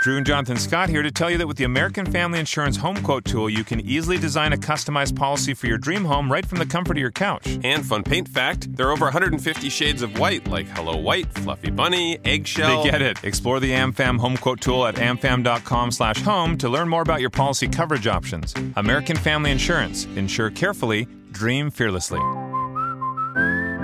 Drew 0.00 0.16
and 0.16 0.24
Jonathan 0.24 0.56
Scott 0.56 0.88
here 0.88 1.02
to 1.02 1.10
tell 1.10 1.30
you 1.30 1.36
that 1.36 1.46
with 1.46 1.58
the 1.58 1.64
American 1.64 2.06
Family 2.06 2.38
Insurance 2.38 2.78
Home 2.78 2.96
Quote 3.02 3.22
tool, 3.26 3.50
you 3.50 3.64
can 3.64 3.80
easily 3.80 4.16
design 4.16 4.54
a 4.54 4.56
customized 4.56 5.14
policy 5.14 5.52
for 5.52 5.66
your 5.66 5.76
dream 5.76 6.06
home 6.06 6.32
right 6.32 6.46
from 6.46 6.58
the 6.58 6.64
comfort 6.64 6.96
of 6.96 7.02
your 7.02 7.10
couch. 7.10 7.58
And 7.62 7.84
fun 7.84 8.02
paint 8.02 8.26
fact 8.26 8.74
there 8.74 8.88
are 8.88 8.92
over 8.92 9.04
150 9.04 9.68
shades 9.68 10.00
of 10.00 10.18
white, 10.18 10.48
like 10.48 10.66
Hello 10.68 10.96
White, 10.96 11.30
Fluffy 11.34 11.70
Bunny, 11.70 12.18
Eggshell. 12.24 12.82
They 12.82 12.90
get 12.90 13.02
it. 13.02 13.22
Explore 13.22 13.60
the 13.60 13.72
AmFam 13.72 14.18
Home 14.18 14.38
Quote 14.38 14.62
tool 14.62 14.86
at 14.86 14.94
amfam.com 14.94 15.90
slash 15.90 16.22
home 16.22 16.56
to 16.56 16.70
learn 16.70 16.88
more 16.88 17.02
about 17.02 17.20
your 17.20 17.28
policy 17.28 17.68
coverage 17.68 18.06
options. 18.06 18.54
American 18.76 19.16
Family 19.16 19.50
Insurance. 19.50 20.06
Insure 20.16 20.50
carefully, 20.50 21.08
dream 21.32 21.70
fearlessly. 21.70 22.20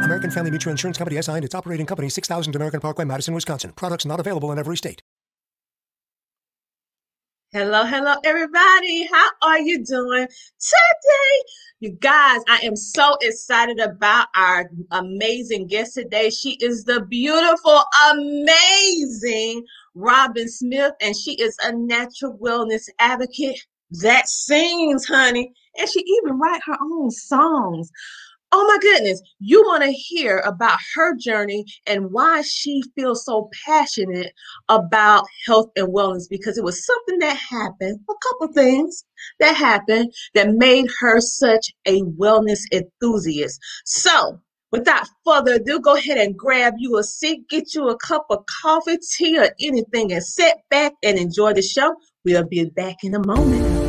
American 0.02 0.30
Family 0.30 0.50
Mutual 0.50 0.70
Insurance 0.70 0.96
Company 0.96 1.20
SI 1.20 1.32
and 1.32 1.44
its 1.44 1.54
operating 1.54 1.84
company 1.84 2.08
6000 2.08 2.56
American 2.56 2.80
Parkway, 2.80 3.04
Madison, 3.04 3.34
Wisconsin. 3.34 3.72
Products 3.76 4.06
not 4.06 4.18
available 4.18 4.50
in 4.50 4.58
every 4.58 4.78
state. 4.78 5.02
Hello, 7.52 7.84
hello, 7.84 8.16
everybody. 8.24 9.06
How 9.06 9.30
are 9.40 9.60
you 9.60 9.84
doing 9.84 10.26
today? 10.58 11.42
You 11.78 11.90
guys, 11.92 12.40
I 12.48 12.58
am 12.64 12.74
so 12.74 13.16
excited 13.20 13.78
about 13.78 14.26
our 14.34 14.68
amazing 14.90 15.68
guest 15.68 15.94
today. 15.94 16.30
She 16.30 16.54
is 16.54 16.82
the 16.82 17.02
beautiful, 17.02 17.84
amazing 18.10 19.64
Robin 19.94 20.48
Smith, 20.48 20.94
and 21.00 21.16
she 21.16 21.34
is 21.34 21.56
a 21.62 21.70
natural 21.72 22.36
wellness 22.38 22.88
advocate 22.98 23.64
that 24.02 24.28
sings, 24.28 25.06
honey, 25.06 25.52
and 25.78 25.88
she 25.88 26.00
even 26.00 26.40
write 26.40 26.60
her 26.64 26.76
own 26.82 27.12
songs. 27.12 27.92
Oh 28.52 28.64
my 28.66 28.78
goodness, 28.80 29.20
you 29.40 29.62
want 29.62 29.82
to 29.82 29.90
hear 29.90 30.38
about 30.38 30.78
her 30.94 31.16
journey 31.16 31.64
and 31.86 32.12
why 32.12 32.42
she 32.42 32.80
feels 32.94 33.24
so 33.24 33.50
passionate 33.66 34.32
about 34.68 35.26
health 35.44 35.70
and 35.74 35.88
wellness 35.88 36.28
because 36.30 36.56
it 36.56 36.62
was 36.62 36.86
something 36.86 37.18
that 37.18 37.36
happened, 37.36 38.00
a 38.08 38.12
couple 38.22 38.54
things 38.54 39.04
that 39.40 39.56
happened 39.56 40.12
that 40.34 40.54
made 40.54 40.86
her 41.00 41.20
such 41.20 41.72
a 41.86 42.02
wellness 42.02 42.60
enthusiast. 42.72 43.60
So, 43.84 44.38
without 44.70 45.08
further 45.24 45.54
ado, 45.54 45.80
go 45.80 45.96
ahead 45.96 46.18
and 46.18 46.38
grab 46.38 46.74
you 46.78 46.98
a 46.98 47.02
seat, 47.02 47.48
get 47.48 47.74
you 47.74 47.88
a 47.88 47.98
cup 47.98 48.26
of 48.30 48.44
coffee, 48.62 48.98
tea, 49.16 49.38
or 49.38 49.50
anything, 49.60 50.12
and 50.12 50.22
sit 50.22 50.56
back 50.70 50.92
and 51.02 51.18
enjoy 51.18 51.52
the 51.52 51.62
show. 51.62 51.96
We'll 52.24 52.46
be 52.46 52.64
back 52.66 52.96
in 53.02 53.14
a 53.14 53.26
moment. 53.26 53.85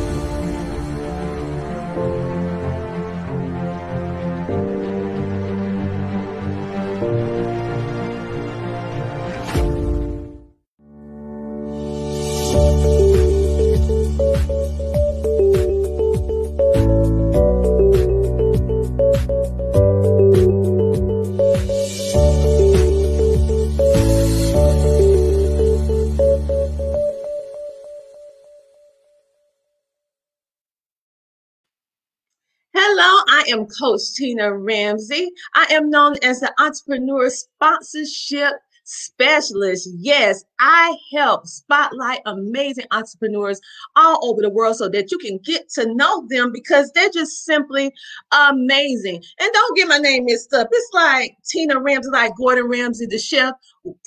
Coach 33.78 34.14
Tina 34.14 34.56
Ramsay. 34.56 35.28
I 35.54 35.66
am 35.70 35.90
known 35.90 36.16
as 36.22 36.40
the 36.40 36.52
Entrepreneur 36.58 37.30
Sponsorship 37.30 38.54
Specialist. 38.90 39.86
Yes, 39.98 40.44
I 40.58 40.96
help 41.12 41.46
spotlight 41.46 42.20
amazing 42.24 42.86
entrepreneurs 42.90 43.60
all 43.96 44.26
over 44.26 44.40
the 44.40 44.48
world 44.48 44.76
so 44.76 44.88
that 44.88 45.10
you 45.10 45.18
can 45.18 45.38
get 45.44 45.68
to 45.74 45.92
know 45.94 46.26
them 46.28 46.52
because 46.52 46.90
they're 46.94 47.10
just 47.10 47.44
simply 47.44 47.92
amazing. 48.32 49.22
And 49.40 49.52
don't 49.52 49.76
get 49.76 49.88
my 49.88 49.98
name 49.98 50.24
mixed 50.24 50.54
up. 50.54 50.68
It's 50.72 50.90
like 50.94 51.36
Tina 51.46 51.78
Ramsay, 51.78 52.08
like 52.10 52.32
Gordon 52.36 52.64
Ramsay, 52.64 53.06
the 53.06 53.18
chef. 53.18 53.52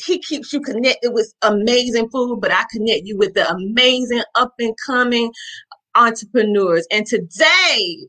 He 0.04 0.18
keeps 0.18 0.52
you 0.52 0.62
connected 0.62 1.12
with 1.12 1.32
amazing 1.44 2.10
food, 2.10 2.40
but 2.42 2.52
I 2.52 2.66
connect 2.72 3.06
you 3.06 3.18
with 3.18 3.36
the 3.36 3.48
amazing 3.52 4.24
up 4.34 4.54
and 4.58 4.74
coming 4.84 5.32
entrepreneurs. 5.94 6.88
And 6.92 7.06
today, 7.06 8.08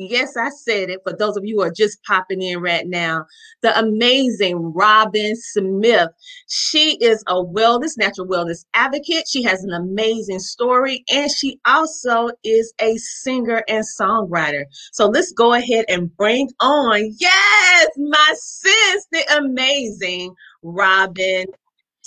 Yes, 0.00 0.36
I 0.36 0.50
said 0.50 0.90
it 0.90 1.00
for 1.04 1.12
those 1.12 1.36
of 1.36 1.44
you 1.44 1.56
who 1.56 1.62
are 1.62 1.72
just 1.72 1.98
popping 2.04 2.40
in 2.40 2.60
right 2.60 2.86
now. 2.86 3.26
The 3.62 3.76
amazing 3.76 4.72
Robin 4.72 5.34
Smith. 5.34 6.10
She 6.48 6.96
is 6.98 7.24
a 7.26 7.34
wellness, 7.34 7.98
natural 7.98 8.28
wellness 8.28 8.64
advocate. 8.74 9.24
She 9.28 9.42
has 9.42 9.64
an 9.64 9.72
amazing 9.72 10.38
story 10.38 11.04
and 11.12 11.28
she 11.28 11.58
also 11.66 12.28
is 12.44 12.72
a 12.80 12.96
singer 12.96 13.64
and 13.68 13.84
songwriter. 14.00 14.66
So 14.92 15.06
let's 15.06 15.32
go 15.32 15.54
ahead 15.54 15.84
and 15.88 16.16
bring 16.16 16.48
on, 16.60 17.12
yes, 17.18 17.88
my 17.96 18.34
sis, 18.36 19.06
the 19.10 19.36
amazing 19.36 20.32
Robin 20.62 21.46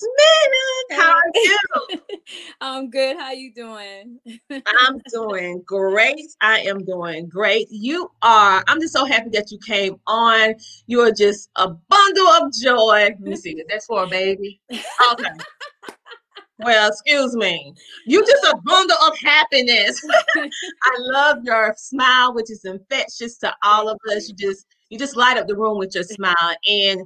Smith. 0.02 1.00
How 1.00 1.12
are 1.12 1.22
you? 1.36 1.58
I'm 2.62 2.90
good. 2.90 3.18
How 3.18 3.32
you 3.32 3.54
doing? 3.54 4.20
I'm 4.50 5.00
doing 5.14 5.62
great. 5.66 6.32
I 6.42 6.60
am 6.62 6.84
doing 6.84 7.30
great. 7.30 7.68
You 7.70 8.10
are. 8.24 8.64
I'm 8.68 8.82
just 8.82 8.94
so 8.94 9.06
happy 9.06 9.30
that 9.32 9.52
you 9.52 9.60
came 9.60 9.98
on. 10.08 10.56
You 10.88 11.02
are 11.02 11.12
just 11.12 11.50
a 11.58 11.68
bundle 11.68 12.28
of 12.28 12.54
joy. 12.54 13.10
Let 13.10 13.20
me 13.22 13.36
see. 13.36 13.64
That's 13.70 13.86
for 13.86 14.04
a 14.04 14.08
baby. 14.08 14.60
Okay. 14.72 15.30
Well, 16.64 16.90
excuse 16.90 17.36
me. 17.36 17.74
You 18.06 18.24
just 18.24 18.44
a 18.44 18.56
bundle 18.64 18.98
of 19.08 19.18
happiness. 19.18 20.00
I 20.38 20.96
love 21.00 21.38
your 21.44 21.74
smile, 21.76 22.36
which 22.36 22.52
is 22.52 22.66
infectious 22.66 23.40
to 23.40 23.52
all 23.64 23.90
of 23.90 23.98
us. 24.16 24.30
You 24.30 24.36
just 24.36 24.68
you 24.90 25.00
just 25.00 25.16
light 25.16 25.38
up 25.38 25.48
the 25.48 25.56
room 25.56 25.80
with 25.80 25.96
your 25.96 26.04
smile. 26.04 26.36
And 26.68 27.02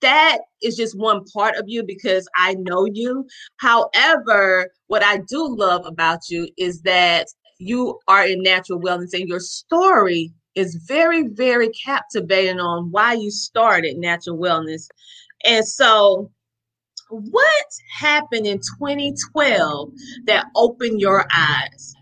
that 0.00 0.38
is 0.62 0.76
just 0.76 0.98
one 0.98 1.24
part 1.32 1.56
of 1.56 1.64
you 1.66 1.82
because 1.82 2.28
I 2.36 2.54
know 2.54 2.86
you. 2.86 3.26
However, 3.58 4.70
what 4.86 5.02
I 5.02 5.18
do 5.28 5.56
love 5.56 5.84
about 5.86 6.20
you 6.28 6.48
is 6.56 6.82
that 6.82 7.26
you 7.58 7.98
are 8.08 8.26
in 8.26 8.42
natural 8.42 8.80
wellness 8.80 9.12
and 9.12 9.28
your 9.28 9.40
story 9.40 10.32
is 10.54 10.82
very, 10.86 11.28
very 11.28 11.70
captivating 11.70 12.58
on 12.58 12.90
why 12.90 13.14
you 13.14 13.30
started 13.30 13.96
natural 13.98 14.38
wellness. 14.38 14.88
And 15.44 15.66
so, 15.66 16.30
what 17.08 17.64
happened 17.98 18.46
in 18.46 18.58
2012 18.58 19.90
that 20.26 20.46
opened 20.54 21.00
your 21.00 21.26
eyes? 21.34 21.94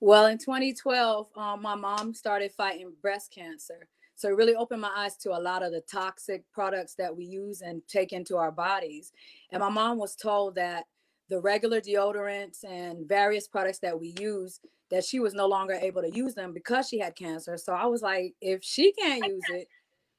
Well, 0.00 0.26
in 0.26 0.38
2012, 0.38 1.28
um, 1.36 1.62
my 1.62 1.74
mom 1.74 2.14
started 2.14 2.50
fighting 2.52 2.92
breast 3.00 3.30
cancer. 3.32 3.88
So 4.22 4.28
it 4.28 4.36
really 4.36 4.54
opened 4.54 4.80
my 4.80 4.92
eyes 4.94 5.16
to 5.16 5.36
a 5.36 5.42
lot 5.42 5.64
of 5.64 5.72
the 5.72 5.80
toxic 5.80 6.44
products 6.52 6.94
that 6.94 7.16
we 7.16 7.24
use 7.24 7.60
and 7.60 7.82
take 7.88 8.12
into 8.12 8.36
our 8.36 8.52
bodies. 8.52 9.12
And 9.50 9.58
my 9.58 9.68
mom 9.68 9.98
was 9.98 10.14
told 10.14 10.54
that 10.54 10.84
the 11.28 11.40
regular 11.40 11.80
deodorants 11.80 12.62
and 12.62 13.08
various 13.08 13.48
products 13.48 13.80
that 13.80 13.98
we 13.98 14.14
use 14.20 14.60
that 14.92 15.02
she 15.04 15.18
was 15.18 15.34
no 15.34 15.48
longer 15.48 15.72
able 15.74 16.02
to 16.02 16.14
use 16.14 16.36
them 16.36 16.52
because 16.52 16.88
she 16.88 17.00
had 17.00 17.16
cancer. 17.16 17.56
So 17.56 17.72
I 17.72 17.86
was 17.86 18.00
like, 18.00 18.34
if 18.40 18.62
she 18.62 18.92
can't 18.92 19.26
use 19.28 19.42
it, 19.48 19.66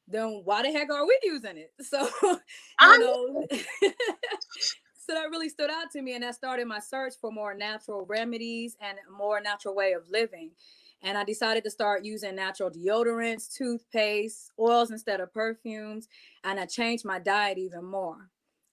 then 0.05 0.41
why 0.43 0.63
the 0.63 0.71
heck 0.73 0.91
are 0.91 1.07
we 1.07 1.17
using 1.23 1.55
it? 1.55 1.71
So 1.81 2.05
you 2.81 2.99
know 2.99 3.47
so 4.99 5.13
that 5.13 5.29
really 5.31 5.47
stood 5.47 5.69
out 5.69 5.91
to 5.91 6.01
me 6.01 6.13
and 6.13 6.23
that 6.23 6.35
started 6.35 6.67
my 6.67 6.79
search 6.79 7.13
for 7.21 7.31
more 7.31 7.53
natural 7.53 8.05
remedies 8.05 8.75
and 8.81 8.97
a 9.07 9.17
more 9.17 9.39
natural 9.39 9.73
way 9.73 9.93
of 9.93 10.09
living 10.09 10.51
and 11.03 11.17
I 11.17 11.23
decided 11.23 11.63
to 11.65 11.69
start 11.69 12.05
using 12.05 12.35
natural 12.35 12.71
deodorants, 12.71 13.53
toothpaste, 13.53 14.51
oils 14.57 14.89
instead 14.89 15.19
of 15.19 15.33
perfumes, 15.33 16.07
and 16.43 16.59
I 16.59 16.65
changed 16.65 17.05
my 17.05 17.19
diet 17.19 17.57
even 17.57 17.83
more. 17.83 18.29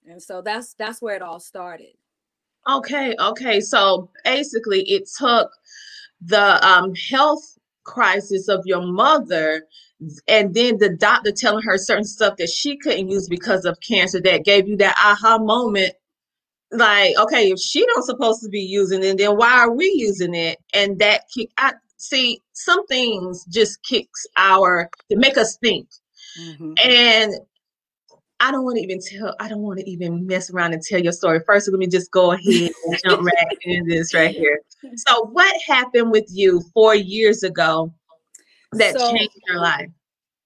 And 0.07 0.21
so 0.21 0.41
that's 0.41 0.73
that's 0.73 1.01
where 1.01 1.15
it 1.15 1.21
all 1.21 1.39
started. 1.39 1.93
Okay, 2.69 3.15
okay. 3.19 3.59
So 3.59 4.09
basically 4.23 4.83
it 4.83 5.09
took 5.17 5.51
the 6.21 6.65
um, 6.65 6.93
health 6.95 7.57
crisis 7.83 8.47
of 8.47 8.61
your 8.65 8.81
mother 8.81 9.63
and 10.27 10.53
then 10.53 10.77
the 10.77 10.89
doctor 10.89 11.31
telling 11.31 11.63
her 11.63 11.77
certain 11.77 12.03
stuff 12.03 12.37
that 12.37 12.49
she 12.49 12.77
couldn't 12.77 13.09
use 13.09 13.27
because 13.27 13.65
of 13.65 13.79
cancer 13.81 14.21
that 14.21 14.45
gave 14.45 14.67
you 14.67 14.77
that 14.77 14.95
aha 14.97 15.39
moment 15.39 15.93
like 16.71 17.17
okay 17.19 17.51
if 17.51 17.59
she 17.59 17.85
don't 17.85 18.05
supposed 18.05 18.41
to 18.41 18.49
be 18.49 18.61
using 18.61 19.03
it 19.03 19.17
then 19.17 19.35
why 19.35 19.51
are 19.51 19.71
we 19.71 19.91
using 19.95 20.33
it 20.33 20.59
and 20.73 20.99
that 20.99 21.23
kick 21.33 21.49
I, 21.57 21.73
see 22.01 22.41
some 22.53 22.85
things 22.87 23.45
just 23.45 23.81
kicks 23.83 24.25
our 24.37 24.89
to 25.09 25.17
make 25.17 25.37
us 25.37 25.57
think 25.57 25.87
mm-hmm. 26.39 26.73
and 26.83 27.33
I 28.41 28.49
don't 28.49 28.63
want 28.63 28.77
to 28.77 28.81
even 28.81 28.99
tell, 28.99 29.35
I 29.39 29.47
don't 29.47 29.61
want 29.61 29.79
to 29.79 29.89
even 29.89 30.25
mess 30.25 30.49
around 30.49 30.73
and 30.73 30.81
tell 30.81 30.99
your 30.99 31.11
story. 31.11 31.41
First, 31.45 31.69
let 31.69 31.77
me 31.77 31.85
just 31.85 32.09
go 32.09 32.31
ahead 32.31 32.71
and 32.85 32.99
jump 33.05 33.21
right 33.21 33.57
into 33.61 33.87
this 33.87 34.13
right 34.13 34.35
here. 34.35 34.59
So, 35.07 35.25
what 35.25 35.55
happened 35.67 36.09
with 36.09 36.25
you 36.31 36.59
four 36.73 36.95
years 36.95 37.43
ago 37.43 37.93
that 38.71 38.99
so, 38.99 39.11
changed 39.11 39.37
your 39.47 39.59
life? 39.59 39.91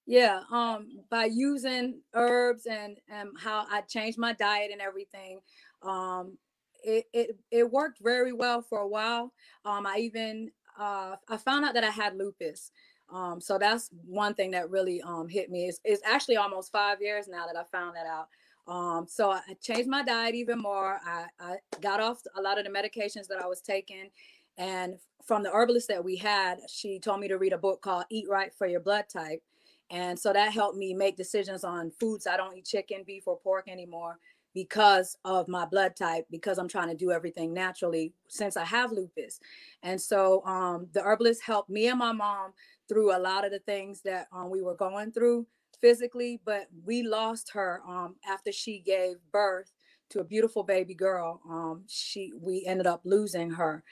Yeah, 0.05 0.41
um, 0.51 0.89
by 1.09 1.29
using 1.31 2.01
herbs 2.13 2.65
and 2.65 2.97
and 3.09 3.29
how 3.39 3.65
I 3.71 3.79
changed 3.81 4.17
my 4.17 4.33
diet 4.33 4.71
and 4.73 4.81
everything, 4.81 5.39
um, 5.83 6.37
it, 6.83 7.05
it 7.13 7.37
it 7.49 7.71
worked 7.71 7.99
very 8.03 8.33
well 8.33 8.61
for 8.61 8.79
a 8.79 8.87
while. 8.87 9.31
Um, 9.63 9.87
I 9.87 9.99
even 9.99 10.51
uh, 10.79 11.15
I 11.27 11.37
found 11.37 11.65
out 11.65 11.73
that 11.73 11.83
I 11.83 11.89
had 11.89 12.17
lupus. 12.17 12.71
Um, 13.13 13.39
so 13.39 13.57
that's 13.57 13.89
one 14.05 14.33
thing 14.33 14.51
that 14.51 14.69
really 14.69 15.01
um, 15.01 15.27
hit 15.27 15.51
me. 15.51 15.67
It's, 15.67 15.79
it's 15.83 16.01
actually 16.05 16.37
almost 16.37 16.71
five 16.71 17.01
years 17.01 17.27
now 17.27 17.45
that 17.45 17.55
I 17.55 17.63
found 17.63 17.95
that 17.95 18.07
out. 18.07 18.27
Um, 18.67 19.05
so 19.07 19.31
I 19.31 19.41
changed 19.61 19.87
my 19.87 20.03
diet 20.03 20.33
even 20.33 20.57
more. 20.57 20.99
I, 21.05 21.25
I 21.39 21.55
got 21.81 21.99
off 21.99 22.21
a 22.35 22.41
lot 22.41 22.57
of 22.57 22.65
the 22.65 22.71
medications 22.71 23.27
that 23.27 23.41
I 23.41 23.45
was 23.45 23.61
taking. 23.61 24.09
And 24.57 24.95
from 25.23 25.43
the 25.43 25.51
herbalist 25.51 25.87
that 25.89 26.03
we 26.03 26.15
had, 26.15 26.59
she 26.67 26.99
told 26.99 27.19
me 27.19 27.27
to 27.27 27.37
read 27.37 27.53
a 27.53 27.57
book 27.57 27.81
called 27.81 28.05
Eat 28.09 28.27
Right 28.27 28.51
for 28.53 28.65
Your 28.65 28.79
Blood 28.79 29.05
Type. 29.11 29.43
And 29.91 30.17
so 30.17 30.33
that 30.33 30.51
helped 30.51 30.77
me 30.77 30.95
make 30.95 31.15
decisions 31.15 31.63
on 31.63 31.91
foods. 31.91 32.25
I 32.25 32.37
don't 32.37 32.57
eat 32.57 32.65
chicken, 32.65 33.03
beef, 33.05 33.27
or 33.27 33.37
pork 33.37 33.67
anymore 33.67 34.17
because 34.55 35.17
of 35.25 35.47
my 35.49 35.65
blood 35.65 35.95
type, 35.95 36.25
because 36.31 36.57
I'm 36.57 36.69
trying 36.69 36.87
to 36.87 36.95
do 36.95 37.11
everything 37.11 37.53
naturally 37.53 38.13
since 38.29 38.55
I 38.55 38.63
have 38.63 38.91
lupus. 38.91 39.39
And 39.83 40.01
so 40.01 40.43
um, 40.45 40.87
the 40.93 41.01
herbalist 41.01 41.43
helped 41.43 41.69
me 41.69 41.87
and 41.87 41.99
my 41.99 42.13
mom 42.13 42.53
through 42.87 43.15
a 43.15 43.19
lot 43.19 43.45
of 43.45 43.51
the 43.51 43.59
things 43.59 44.01
that 44.03 44.27
um, 44.31 44.49
we 44.49 44.61
were 44.61 44.73
going 44.75 45.11
through 45.11 45.45
physically, 45.81 46.39
but 46.45 46.67
we 46.85 47.03
lost 47.03 47.51
her 47.53 47.81
um, 47.87 48.15
after 48.27 48.51
she 48.51 48.79
gave 48.79 49.17
birth 49.31 49.73
to 50.09 50.21
a 50.21 50.23
beautiful 50.23 50.63
baby 50.63 50.93
girl. 50.93 51.41
Um, 51.49 51.83
she 51.87 52.31
we 52.39 52.63
ended 52.65 52.87
up 52.87 53.01
losing 53.03 53.51
her, 53.51 53.83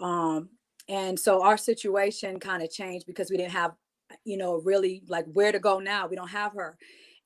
um, 0.00 0.48
and 0.88 1.18
so 1.18 1.42
our 1.42 1.56
situation 1.56 2.40
kind 2.40 2.62
of 2.62 2.70
changed 2.70 3.06
because 3.06 3.30
we 3.30 3.36
didn't 3.36 3.52
have, 3.52 3.72
you 4.24 4.36
know, 4.36 4.56
really 4.64 5.02
like 5.06 5.26
where 5.32 5.52
to 5.52 5.58
go 5.58 5.78
now. 5.78 6.08
We 6.08 6.16
don't 6.16 6.28
have 6.28 6.54
her, 6.54 6.76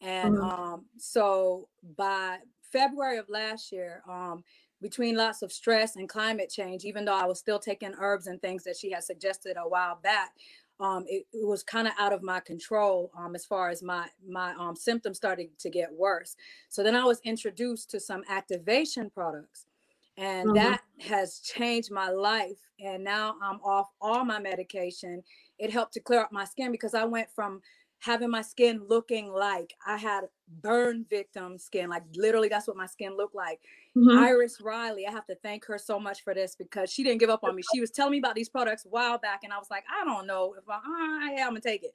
and 0.00 0.34
mm-hmm. 0.34 0.44
um, 0.44 0.84
so 0.98 1.68
by 1.96 2.38
February 2.72 3.18
of 3.18 3.28
last 3.28 3.72
year, 3.72 4.02
um, 4.08 4.42
between 4.80 5.16
lots 5.16 5.42
of 5.42 5.52
stress 5.52 5.96
and 5.96 6.08
climate 6.08 6.50
change, 6.50 6.84
even 6.84 7.04
though 7.04 7.14
I 7.14 7.24
was 7.24 7.38
still 7.38 7.58
taking 7.58 7.94
herbs 7.98 8.26
and 8.26 8.40
things 8.40 8.64
that 8.64 8.76
she 8.76 8.90
had 8.90 9.04
suggested 9.04 9.56
a 9.56 9.68
while 9.68 9.98
back, 10.02 10.32
um, 10.80 11.04
it, 11.06 11.24
it, 11.32 11.46
was 11.46 11.62
kind 11.62 11.86
of 11.86 11.94
out 11.98 12.12
of 12.12 12.22
my 12.22 12.40
control 12.40 13.12
um, 13.16 13.36
as 13.36 13.44
far 13.44 13.68
as 13.68 13.82
my 13.82 14.08
my 14.26 14.52
um, 14.58 14.74
symptoms 14.74 15.16
started 15.16 15.56
to 15.60 15.70
get 15.70 15.92
worse. 15.92 16.34
So 16.68 16.82
then 16.82 16.96
I 16.96 17.04
was 17.04 17.20
introduced 17.24 17.90
to 17.90 18.00
some 18.00 18.24
activation 18.28 19.08
products, 19.08 19.66
and 20.16 20.48
mm-hmm. 20.48 20.56
that 20.56 20.82
has 21.00 21.38
changed 21.38 21.92
my 21.92 22.08
life. 22.08 22.58
And 22.84 23.04
now 23.04 23.36
I'm 23.40 23.60
off 23.60 23.90
all 24.00 24.24
my 24.24 24.40
medication. 24.40 25.22
It 25.58 25.70
helped 25.70 25.92
to 25.92 26.00
clear 26.00 26.20
up 26.20 26.32
my 26.32 26.44
skin 26.44 26.72
because 26.72 26.94
I 26.94 27.04
went 27.04 27.28
from 27.30 27.60
having 28.02 28.30
my 28.30 28.42
skin 28.42 28.82
looking 28.88 29.32
like 29.32 29.74
I 29.86 29.96
had 29.96 30.24
burn 30.60 31.06
victim 31.08 31.56
skin. 31.56 31.88
Like 31.88 32.02
literally, 32.16 32.48
that's 32.48 32.66
what 32.66 32.76
my 32.76 32.86
skin 32.86 33.16
looked 33.16 33.36
like. 33.36 33.60
Mm-hmm. 33.96 34.18
Iris 34.18 34.60
Riley, 34.60 35.06
I 35.06 35.12
have 35.12 35.26
to 35.26 35.36
thank 35.36 35.64
her 35.66 35.78
so 35.78 36.00
much 36.00 36.24
for 36.24 36.34
this 36.34 36.56
because 36.56 36.92
she 36.92 37.04
didn't 37.04 37.20
give 37.20 37.30
up 37.30 37.44
on 37.44 37.54
me. 37.54 37.62
She 37.72 37.80
was 37.80 37.92
telling 37.92 38.10
me 38.10 38.18
about 38.18 38.34
these 38.34 38.48
products 38.48 38.84
a 38.84 38.88
while 38.88 39.18
back, 39.18 39.44
and 39.44 39.52
I 39.52 39.58
was 39.58 39.68
like, 39.70 39.84
I 39.88 40.04
don't 40.04 40.26
know 40.26 40.54
if 40.58 40.64
I, 40.68 40.74
uh, 40.74 41.34
yeah, 41.36 41.44
I'm 41.46 41.50
gonna 41.50 41.60
take 41.60 41.84
it. 41.84 41.92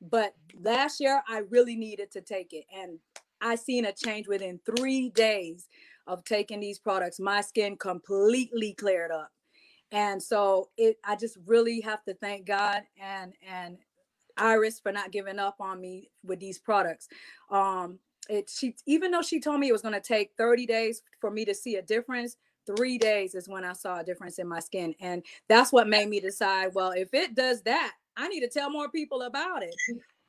But 0.00 0.34
last 0.62 1.00
year, 1.00 1.20
I 1.28 1.38
really 1.50 1.74
needed 1.74 2.12
to 2.12 2.20
take 2.20 2.52
it, 2.52 2.64
and 2.72 3.00
I 3.40 3.56
seen 3.56 3.86
a 3.86 3.92
change 3.92 4.28
within 4.28 4.60
three 4.64 5.08
days 5.10 5.66
of 6.06 6.24
taking 6.24 6.60
these 6.60 6.78
products. 6.78 7.18
My 7.18 7.40
skin 7.40 7.76
completely 7.76 8.74
cleared 8.74 9.10
up 9.10 9.32
and 9.92 10.22
so 10.22 10.68
it 10.76 10.96
i 11.04 11.16
just 11.16 11.36
really 11.46 11.80
have 11.80 12.00
to 12.04 12.14
thank 12.14 12.46
god 12.46 12.82
and 13.00 13.32
and 13.44 13.76
Iris 14.40 14.80
for 14.80 14.92
not 14.92 15.12
giving 15.12 15.38
up 15.38 15.56
on 15.60 15.80
me 15.80 16.10
with 16.24 16.40
these 16.40 16.58
products. 16.58 17.08
Um, 17.50 17.98
it 18.28 18.50
she 18.50 18.76
even 18.86 19.10
though 19.10 19.22
she 19.22 19.40
told 19.40 19.60
me 19.60 19.68
it 19.68 19.72
was 19.72 19.82
going 19.82 19.94
to 19.94 20.00
take 20.00 20.32
30 20.38 20.66
days 20.66 21.02
for 21.20 21.30
me 21.30 21.44
to 21.44 21.54
see 21.54 21.76
a 21.76 21.82
difference, 21.82 22.36
three 22.66 22.98
days 22.98 23.34
is 23.34 23.48
when 23.48 23.64
I 23.64 23.72
saw 23.72 24.00
a 24.00 24.04
difference 24.04 24.38
in 24.38 24.48
my 24.48 24.60
skin, 24.60 24.94
and 25.00 25.22
that's 25.48 25.72
what 25.72 25.88
made 25.88 26.08
me 26.08 26.20
decide. 26.20 26.70
Well, 26.74 26.92
if 26.92 27.14
it 27.14 27.34
does 27.34 27.62
that, 27.62 27.92
I 28.16 28.28
need 28.28 28.40
to 28.40 28.48
tell 28.48 28.70
more 28.70 28.88
people 28.90 29.22
about 29.22 29.62
it. 29.62 29.74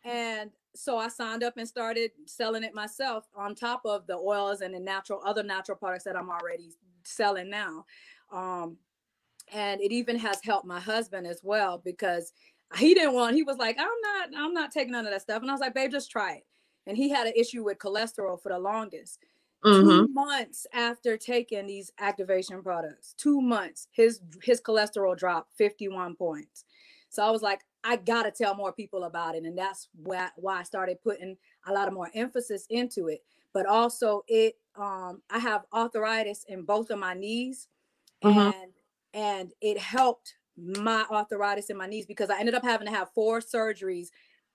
And 0.04 0.52
so 0.76 0.98
I 0.98 1.10
signed 1.10 1.44
up 1.44 1.58
and 1.58 1.68
started 1.68 2.12
selling 2.26 2.64
it 2.64 2.74
myself 2.74 3.28
on 3.36 3.56
top 3.56 3.82
of 3.86 4.08
the 4.08 4.16
oils 4.16 4.62
and 4.62 4.74
the 4.74 4.80
natural 4.80 5.22
other 5.26 5.44
natural 5.44 5.78
products 5.78 6.06
that 6.06 6.16
I'm 6.16 6.30
already 6.30 6.72
selling 7.04 7.50
now. 7.50 7.86
Um, 8.32 8.78
and 9.54 9.82
it 9.82 9.92
even 9.92 10.18
has 10.18 10.40
helped 10.44 10.66
my 10.66 10.80
husband 10.80 11.28
as 11.28 11.42
well 11.44 11.82
because 11.84 12.32
he 12.78 12.94
didn't 12.94 13.14
want 13.14 13.36
he 13.36 13.44
was 13.44 13.58
like 13.58 13.78
i'm 13.80 13.88
not 14.02 14.30
i'm 14.42 14.54
not 14.54 14.72
taking 14.72 14.92
none 14.92 15.06
of 15.06 15.12
that 15.12 15.22
stuff. 15.22 15.42
And 15.42 15.50
i 15.50 15.54
was 15.54 15.62
like 15.62 15.74
babe 15.74 15.92
just 15.92 16.12
try 16.12 16.36
it. 16.36 16.46
And 16.88 16.98
he 16.98 17.10
had 17.10 17.28
an 17.28 17.34
issue 17.36 17.64
with 17.64 17.78
cholesterol 17.78 18.42
for 18.42 18.50
the 18.50 18.60
longest. 18.60 19.20
Mm-hmm. 19.64 19.88
two 19.88 20.08
months 20.08 20.66
after 20.74 21.18
taking 21.18 21.68
these 21.68 21.92
activation 22.00 22.64
products 22.64 23.14
two 23.16 23.40
months 23.40 23.88
his 23.92 24.20
his 24.42 24.60
cholesterol 24.60 25.16
dropped 25.16 25.54
51 25.58 26.16
points. 26.16 26.66
So 27.10 27.24
i 27.24 27.30
was 27.30 27.44
like 27.44 27.62
i 27.84 27.96
gotta 27.96 28.32
tell 28.32 28.56
more 28.56 28.74
people 28.74 29.04
about 29.04 29.36
it. 29.36 29.44
And 29.44 29.58
that's 29.58 29.88
why, 29.94 30.30
why 30.36 30.60
i 30.60 30.64
started 30.64 30.98
putting 31.04 31.38
a 31.68 31.74
lot 31.74 31.88
of 31.88 31.94
more 31.94 32.10
emphasis 32.16 32.66
into 32.70 33.08
it. 33.08 33.24
But 33.54 33.68
also 33.68 34.24
it 34.28 34.56
um 34.76 35.22
i 35.30 35.38
have 35.38 35.66
arthritis 35.74 36.46
in 36.48 36.64
both 36.64 36.90
of 36.90 36.98
my 36.98 37.14
knees 37.14 37.68
mm-hmm. 38.24 38.40
and 38.40 38.72
and 39.14 39.52
it 39.62 39.78
helped 39.78 40.36
my 40.58 41.06
arthritis 41.10 41.70
in 41.70 41.78
my 41.78 41.88
knees 41.88 42.06
because 42.06 42.30
I 42.30 42.40
ended 42.40 42.56
up 42.56 42.64
having 42.64 42.88
to 42.88 42.94
have 42.94 43.10
four 43.14 43.40
surgeries 43.40 44.08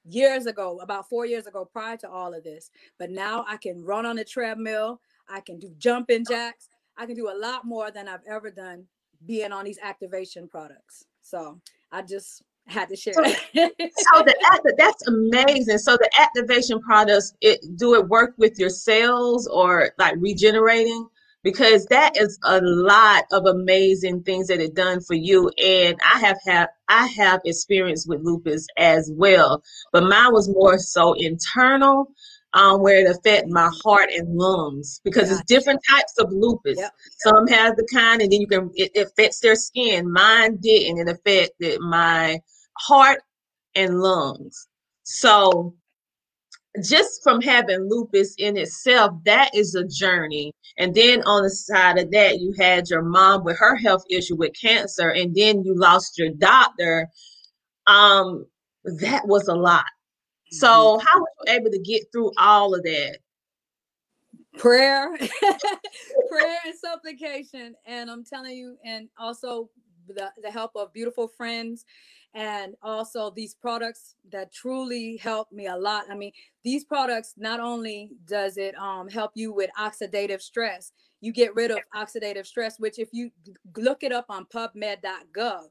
years 0.04 0.46
ago, 0.46 0.78
about 0.80 1.08
four 1.08 1.26
years 1.26 1.46
ago, 1.46 1.64
prior 1.64 1.96
to 1.98 2.10
all 2.10 2.34
of 2.34 2.44
this. 2.44 2.70
But 2.98 3.10
now 3.10 3.44
I 3.48 3.56
can 3.56 3.82
run 3.82 4.06
on 4.06 4.16
the 4.16 4.24
treadmill, 4.24 5.00
I 5.28 5.40
can 5.40 5.58
do 5.58 5.74
jumping 5.78 6.24
oh. 6.28 6.32
jacks, 6.32 6.68
I 6.96 7.06
can 7.06 7.16
do 7.16 7.30
a 7.30 7.36
lot 7.36 7.64
more 7.64 7.90
than 7.90 8.08
I've 8.08 8.24
ever 8.28 8.50
done 8.50 8.84
being 9.26 9.52
on 9.52 9.64
these 9.64 9.78
activation 9.82 10.48
products. 10.48 11.04
So 11.22 11.60
I 11.90 12.02
just 12.02 12.42
had 12.66 12.88
to 12.88 12.96
share. 12.96 13.14
So, 13.14 13.22
so 13.24 14.22
the 14.22 14.74
that's 14.78 15.06
amazing. 15.06 15.78
So 15.78 15.96
the 15.96 16.10
activation 16.20 16.80
products, 16.80 17.34
it 17.40 17.60
do 17.76 17.94
it 17.94 18.08
work 18.08 18.34
with 18.38 18.58
your 18.58 18.70
cells 18.70 19.46
or 19.46 19.92
like 19.98 20.14
regenerating? 20.18 21.08
Because 21.46 21.86
that 21.86 22.16
is 22.16 22.36
a 22.42 22.60
lot 22.60 23.22
of 23.30 23.46
amazing 23.46 24.20
things 24.24 24.48
that 24.48 24.58
it 24.60 24.74
done 24.74 25.00
for 25.00 25.14
you 25.14 25.48
and 25.64 25.96
i 26.04 26.18
have 26.18 26.36
had 26.44 26.66
i 26.88 27.06
have 27.06 27.40
experience 27.44 28.04
with 28.04 28.20
lupus 28.20 28.66
as 28.76 29.12
well 29.14 29.62
but 29.92 30.02
mine 30.02 30.32
was 30.32 30.48
more 30.48 30.76
so 30.76 31.12
internal 31.12 32.08
um, 32.54 32.82
where 32.82 32.98
it 32.98 33.08
affect 33.08 33.46
my 33.48 33.70
heart 33.84 34.08
and 34.10 34.34
lungs 34.34 35.00
because 35.04 35.30
it's 35.30 35.44
different 35.44 35.80
types 35.90 36.14
of 36.18 36.32
lupus. 36.32 36.78
Yep. 36.78 36.92
Some 37.18 37.46
have 37.48 37.76
the 37.76 37.86
kind, 37.92 38.22
and 38.22 38.32
then 38.32 38.40
you 38.40 38.46
can 38.46 38.70
it, 38.74 38.92
it 38.94 39.08
affects 39.08 39.40
their 39.40 39.56
skin. 39.56 40.10
Mine 40.10 40.56
didn't. 40.62 41.06
It 41.06 41.08
affected 41.10 41.80
my 41.80 42.40
heart 42.78 43.20
and 43.74 44.00
lungs. 44.00 44.68
So 45.02 45.74
just 46.82 47.22
from 47.22 47.40
having 47.40 47.88
lupus 47.88 48.34
in 48.38 48.56
itself, 48.56 49.12
that 49.24 49.54
is 49.54 49.74
a 49.74 49.86
journey. 49.86 50.52
And 50.78 50.94
then 50.94 51.22
on 51.22 51.42
the 51.42 51.50
side 51.50 51.98
of 51.98 52.10
that, 52.10 52.38
you 52.40 52.54
had 52.58 52.88
your 52.90 53.02
mom 53.02 53.44
with 53.44 53.58
her 53.58 53.76
health 53.76 54.04
issue 54.10 54.36
with 54.36 54.52
cancer, 54.60 55.10
and 55.10 55.34
then 55.34 55.62
you 55.64 55.74
lost 55.74 56.18
your 56.18 56.30
doctor. 56.30 57.08
Um, 57.86 58.46
that 59.00 59.26
was 59.26 59.48
a 59.48 59.54
lot. 59.54 59.84
So, 60.52 60.68
mm-hmm. 60.68 61.06
how 61.06 61.20
were 61.20 61.26
you 61.46 61.52
able 61.54 61.70
to 61.70 61.78
get 61.80 62.04
through 62.12 62.32
all 62.38 62.74
of 62.74 62.82
that? 62.82 63.18
Prayer, 64.58 65.16
prayer 65.18 66.58
and 66.64 66.74
supplication. 66.78 67.74
And 67.84 68.10
I'm 68.10 68.24
telling 68.24 68.56
you, 68.56 68.76
and 68.84 69.08
also 69.18 69.70
the, 70.08 70.30
the 70.42 70.50
help 70.50 70.72
of 70.76 70.92
beautiful 70.92 71.28
friends 71.28 71.84
and 72.34 72.74
also 72.82 73.30
these 73.30 73.54
products 73.54 74.14
that 74.30 74.52
truly 74.52 75.16
help 75.16 75.50
me 75.52 75.66
a 75.66 75.76
lot. 75.76 76.04
I 76.10 76.14
mean 76.14 76.32
these 76.64 76.84
products 76.84 77.34
not 77.36 77.60
only 77.60 78.10
does 78.26 78.56
it 78.56 78.76
um, 78.78 79.08
help 79.08 79.32
you 79.34 79.52
with 79.52 79.70
oxidative 79.78 80.40
stress 80.40 80.92
you 81.20 81.32
get 81.32 81.54
rid 81.54 81.70
of 81.70 81.78
oxidative 81.94 82.46
stress 82.46 82.78
which 82.78 82.98
if 82.98 83.08
you 83.12 83.30
look 83.76 84.02
it 84.02 84.12
up 84.12 84.26
on 84.28 84.46
pubmed.gov 84.46 85.68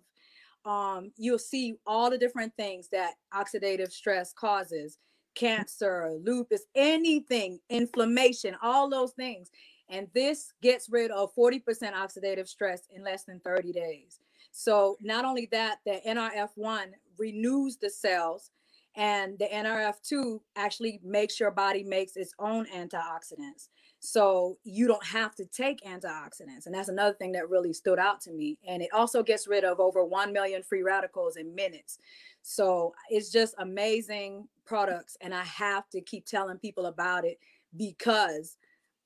um, 0.66 1.12
you'll 1.18 1.38
see 1.40 1.76
all 1.86 2.10
the 2.10 2.18
different 2.18 2.54
things 2.58 2.90
that 2.92 3.14
oxidative 3.34 3.92
stress 3.92 4.34
causes. 4.34 4.98
Cancer 5.36 6.14
lupus 6.24 6.62
anything 6.76 7.60
inflammation 7.70 8.56
all 8.64 8.90
those 8.90 9.12
things 9.12 9.50
and 9.90 10.08
this 10.14 10.54
gets 10.62 10.90
rid 10.90 11.12
of 11.12 11.34
40% 11.36 11.62
oxidative 11.94 12.48
stress 12.48 12.88
in 12.92 13.04
less 13.04 13.24
than 13.24 13.40
30 13.42 13.72
days 13.72 14.20
so 14.58 14.98
not 15.02 15.26
only 15.26 15.50
that, 15.52 15.80
the 15.86 16.00
NRF1 16.08 16.86
renews 17.18 17.76
the 17.76 17.90
cells 17.90 18.52
and 18.96 19.38
the 19.38 19.48
NRF2 19.48 20.40
actually 20.56 21.02
makes 21.04 21.42
your 21.42 21.52
body 21.52 21.84
makes 21.84 22.16
its 22.16 22.34
own 22.40 22.66
antioxidants. 22.74 23.68
So 24.00 24.58
you 24.64 24.88
don't 24.88 25.06
have 25.06 25.36
to 25.36 25.46
take 25.46 25.84
antioxidants. 25.84 26.68
And 26.68 26.74
that's 26.74 26.88
another 26.88 27.14
thing 27.16 27.34
that 27.34 27.50
really 27.50 27.74
stood 27.74 28.00
out 28.00 28.22
to 28.22 28.32
me. 28.32 28.58
And 28.66 28.82
it 28.82 28.88
also 28.94 29.22
gets 29.22 29.46
rid 29.46 29.66
of 29.66 29.82
over 29.82 30.06
1 30.06 30.32
million 30.32 30.64
free 30.64 30.84
radicals 30.84 31.36
in 31.36 31.54
minutes. 31.54 32.00
So 32.42 32.94
it's 33.10 33.32
just 33.32 33.56
amazing 33.58 34.48
products. 34.66 35.18
And 35.20 35.34
I 35.34 35.44
have 35.44 35.90
to 35.90 36.00
keep 36.00 36.26
telling 36.26 36.60
people 36.60 36.86
about 36.86 37.26
it 37.26 37.40
because 37.76 38.56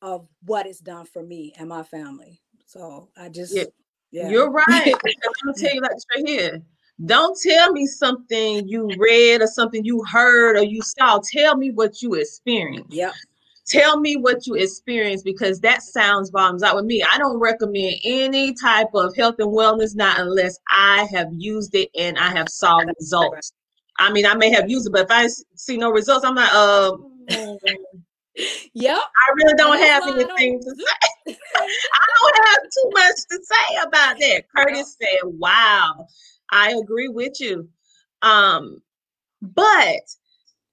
of 0.02 0.28
what 0.46 0.66
it's 0.66 0.80
done 0.80 1.06
for 1.06 1.24
me 1.24 1.54
and 1.58 1.70
my 1.70 1.84
family. 1.84 2.42
So 2.66 3.10
I 3.18 3.30
just 3.30 3.54
Yeah. 3.56 3.66
yeah. 4.12 4.30
You're 4.30 4.52
right. 4.52 4.68
I'm 4.68 5.34
gonna 5.44 5.58
tell 5.58 5.74
you 5.74 5.82
like 5.82 5.92
this 5.92 6.06
right 6.16 6.28
here. 6.28 6.62
Don't 7.06 7.38
tell 7.42 7.72
me 7.72 7.86
something 7.86 8.68
you 8.68 8.90
read 8.98 9.42
or 9.42 9.48
something 9.48 9.86
you 9.86 10.04
heard 10.12 10.58
or 10.58 10.64
you 10.64 10.82
saw. 10.82 11.20
Tell 11.32 11.56
me 11.56 11.72
what 11.72 12.02
you 12.02 12.16
experienced. 12.16 12.92
Yep. 12.94 13.14
Tell 13.66 14.00
me 14.00 14.18
what 14.18 14.48
you 14.48 14.56
experienced 14.56 15.24
because 15.24 15.60
that 15.62 15.84
sounds 15.84 16.32
bombs 16.32 16.64
out 16.64 16.76
with 16.76 16.86
me. 16.86 17.04
I 17.04 17.18
don't 17.20 17.38
recommend 17.40 17.98
any 18.04 18.54
type 18.54 18.90
of 18.96 19.16
health 19.16 19.36
and 19.40 19.50
wellness, 19.50 19.96
not 19.96 20.20
unless 20.20 20.58
I 20.70 21.08
have 21.14 21.28
used 21.32 21.76
it 21.76 21.90
and 21.98 22.18
I 22.18 22.30
have 22.32 22.50
saw 22.50 22.78
results. 22.80 23.54
I 24.00 24.12
mean, 24.12 24.26
I 24.26 24.34
may 24.34 24.50
have 24.50 24.70
used 24.70 24.88
it, 24.88 24.92
but 24.92 25.06
if 25.06 25.12
I 25.12 25.28
see 25.56 25.78
no 25.78 25.92
results, 25.92 26.26
I'm 26.26 26.36
like, 26.36 26.52
uh, 26.52 26.94
Yep. 28.74 28.98
I 28.98 29.34
really 29.36 29.54
don't 29.56 29.80
have 29.80 30.08
anything 30.08 30.62
to 30.62 30.70
say. 30.76 31.36
I 31.94 32.06
don't 32.22 32.48
have 32.48 32.64
too 32.64 32.90
much 32.94 33.16
to 33.32 33.40
say 33.44 33.76
about 33.88 34.20
that. 34.20 34.44
Curtis 34.56 34.96
said, 35.02 35.20
"Wow, 35.24 36.08
I 36.52 36.72
agree 36.72 37.10
with 37.10 37.40
you." 37.40 37.68
Um, 38.22 38.82
but 39.42 40.02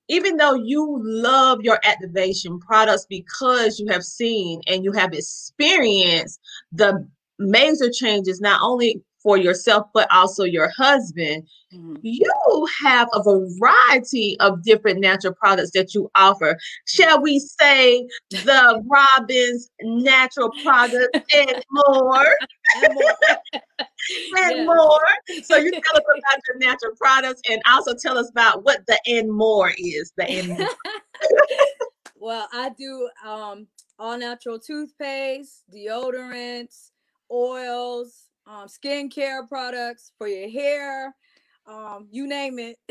even 0.09 0.37
though 0.37 0.55
you 0.55 1.01
love 1.03 1.63
your 1.63 1.81
activation 1.85 2.61
products 2.61 3.07
because 3.09 3.81
you 3.81 3.87
have 3.89 4.05
seen 4.05 4.61
and 4.67 4.85
you 4.85 4.93
have 4.93 5.13
experienced 5.13 6.41
the 6.73 7.09
major 7.39 7.91
changes, 7.91 8.41
not 8.41 8.61
only 8.63 9.03
for 9.27 9.37
yourself 9.37 9.89
but 9.93 10.07
also 10.13 10.45
your 10.45 10.69
husband, 10.77 11.43
Mhm. 11.75 11.99
you 12.01 12.69
have 12.85 13.09
a 13.13 13.23
variety 13.25 14.37
of 14.39 14.63
different 14.63 15.01
natural 15.01 15.35
products 15.35 15.73
that 15.75 15.95
you 15.95 16.09
offer. 16.15 16.57
Shall 16.87 17.21
we 17.21 17.41
say 17.41 18.07
the 18.31 18.81
Robin's 18.87 19.69
natural 19.83 20.53
products 20.63 21.09
and 21.35 21.65
more? 21.73 22.37
And 22.77 22.95
more. 22.95 23.17
and 23.81 24.57
Yes. 24.57 24.67
more. 24.67 25.09
So 25.43 25.57
you 25.57 25.71
tell 25.85 25.97
us 25.97 26.05
about 26.07 26.41
your 26.49 26.59
natural 26.59 26.93
products 26.97 27.43
and 27.51 27.61
also 27.67 27.95
tell 28.01 28.17
us 28.17 28.31
about 28.31 28.63
what 28.63 28.87
the 28.87 28.97
and 29.07 29.29
more 29.29 29.73
is. 29.77 30.13
The 30.17 30.31
and 30.31 30.49
more. 30.51 30.69
well, 32.15 32.49
I 32.53 32.69
do 32.79 33.11
um 33.27 33.67
all 33.99 34.17
natural 34.19 34.61
toothpaste, 34.61 35.65
deodorants, 35.75 36.91
oils, 37.29 38.26
um, 38.47 38.67
skincare 38.69 39.49
products 39.49 40.13
for 40.19 40.29
your 40.29 40.49
hair, 40.49 41.15
um, 41.67 42.07
you 42.11 42.27
name 42.27 42.59
it. 42.59 42.79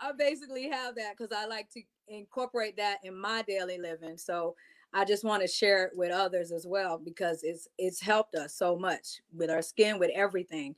I 0.00 0.12
basically 0.18 0.68
have 0.68 0.94
that 0.96 1.14
because 1.16 1.32
I 1.36 1.46
like 1.46 1.70
to 1.70 1.82
incorporate 2.08 2.76
that 2.78 2.98
in 3.04 3.18
my 3.18 3.42
daily 3.42 3.78
living. 3.78 4.16
So 4.16 4.54
I 4.92 5.04
just 5.04 5.24
want 5.24 5.42
to 5.42 5.48
share 5.48 5.84
it 5.84 5.92
with 5.94 6.12
others 6.12 6.52
as 6.52 6.66
well 6.66 6.98
because 6.98 7.42
it's 7.42 7.68
it's 7.78 8.00
helped 8.00 8.34
us 8.34 8.54
so 8.54 8.76
much 8.78 9.20
with 9.32 9.50
our 9.50 9.62
skin, 9.62 9.98
with 9.98 10.10
everything. 10.14 10.76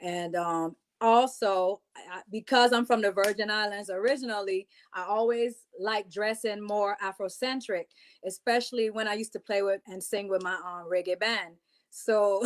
And 0.00 0.36
um, 0.36 0.76
also, 1.00 1.80
I, 1.96 2.20
because 2.30 2.72
I'm 2.72 2.86
from 2.86 3.02
the 3.02 3.10
Virgin 3.10 3.50
Islands 3.50 3.90
originally, 3.90 4.68
I 4.92 5.04
always 5.04 5.66
like 5.80 6.10
dressing 6.10 6.62
more 6.62 6.96
Afrocentric, 7.02 7.84
especially 8.26 8.90
when 8.90 9.08
I 9.08 9.14
used 9.14 9.32
to 9.32 9.40
play 9.40 9.62
with 9.62 9.80
and 9.86 10.02
sing 10.02 10.28
with 10.28 10.42
my 10.42 10.54
um, 10.54 10.88
reggae 10.90 11.18
band. 11.18 11.54
So, 11.96 12.44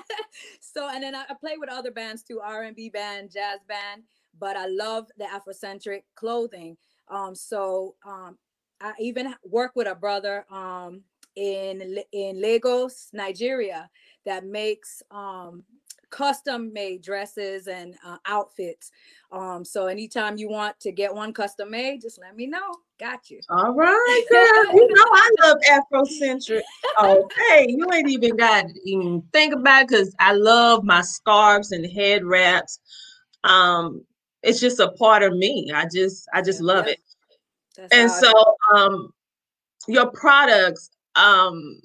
so 0.60 0.88
and 0.88 1.02
then 1.02 1.14
I, 1.14 1.24
I 1.30 1.34
play 1.40 1.56
with 1.58 1.70
other 1.70 1.90
bands 1.90 2.22
too, 2.22 2.40
R&B 2.40 2.90
band, 2.90 3.30
jazz 3.32 3.60
band. 3.66 4.02
But 4.38 4.56
I 4.56 4.66
love 4.66 5.08
the 5.16 5.24
Afrocentric 5.24 6.02
clothing. 6.14 6.76
Um, 7.08 7.34
so 7.34 7.94
um, 8.06 8.36
I 8.80 8.92
even 9.00 9.34
work 9.44 9.72
with 9.74 9.86
a 9.86 9.94
brother 9.94 10.44
um, 10.50 11.02
in 11.36 11.98
in 12.12 12.40
Lagos, 12.40 13.08
Nigeria, 13.14 13.88
that 14.26 14.44
makes 14.44 15.02
um, 15.10 15.64
custom 16.12 16.72
made 16.72 17.02
dresses 17.02 17.66
and 17.66 17.96
uh, 18.06 18.18
outfits. 18.26 18.92
Um, 19.32 19.64
so 19.64 19.86
anytime 19.86 20.36
you 20.36 20.48
want 20.48 20.78
to 20.80 20.92
get 20.92 21.12
one 21.12 21.32
custom 21.32 21.70
made, 21.72 22.02
just 22.02 22.20
let 22.20 22.36
me 22.36 22.46
know. 22.46 22.76
Got 23.00 23.30
you. 23.30 23.40
All 23.48 23.74
right, 23.74 24.22
girl. 24.30 24.76
You 24.76 24.88
know 24.94 25.04
I 25.12 25.30
love 25.42 25.56
Afrocentric. 25.68 26.60
Okay, 27.02 27.66
you 27.68 27.90
ain't 27.92 28.10
even 28.10 28.36
got 28.36 28.68
to 28.68 28.80
even 28.84 29.22
think 29.32 29.54
about 29.54 29.82
it 29.82 29.88
because 29.88 30.14
I 30.20 30.34
love 30.34 30.84
my 30.84 31.00
scarves 31.00 31.72
and 31.72 31.90
head 31.90 32.24
wraps. 32.24 32.78
Um, 33.42 34.04
it's 34.42 34.60
just 34.60 34.78
a 34.78 34.92
part 34.92 35.22
of 35.22 35.32
me. 35.32 35.72
I 35.74 35.86
just 35.92 36.28
I 36.32 36.42
just 36.42 36.60
Yeah, 36.60 36.66
love 36.66 36.86
it. 36.86 37.00
And 37.90 38.10
so 38.10 38.32
um 38.76 39.12
your 39.88 40.10
products, 40.10 40.90
um, 41.16 41.80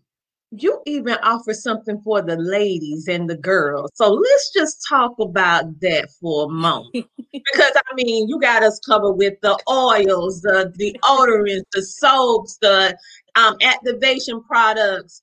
you 0.51 0.81
even 0.85 1.15
offer 1.23 1.53
something 1.53 1.99
for 2.01 2.21
the 2.21 2.37
ladies 2.37 3.07
and 3.07 3.29
the 3.29 3.35
girls. 3.35 3.91
So 3.95 4.11
let's 4.11 4.53
just 4.53 4.85
talk 4.87 5.13
about 5.19 5.79
that 5.81 6.09
for 6.21 6.45
a 6.45 6.49
moment. 6.49 6.93
because 7.33 7.71
I 7.75 7.95
mean, 7.95 8.29
you 8.29 8.39
got 8.39 8.63
us 8.63 8.79
covered 8.79 9.13
with 9.13 9.39
the 9.41 9.57
oils, 9.69 10.41
the 10.41 10.73
deodorants, 10.77 11.65
the 11.73 11.81
soaps, 11.83 12.57
the 12.61 12.97
um, 13.35 13.57
activation 13.61 14.41
products, 14.43 15.21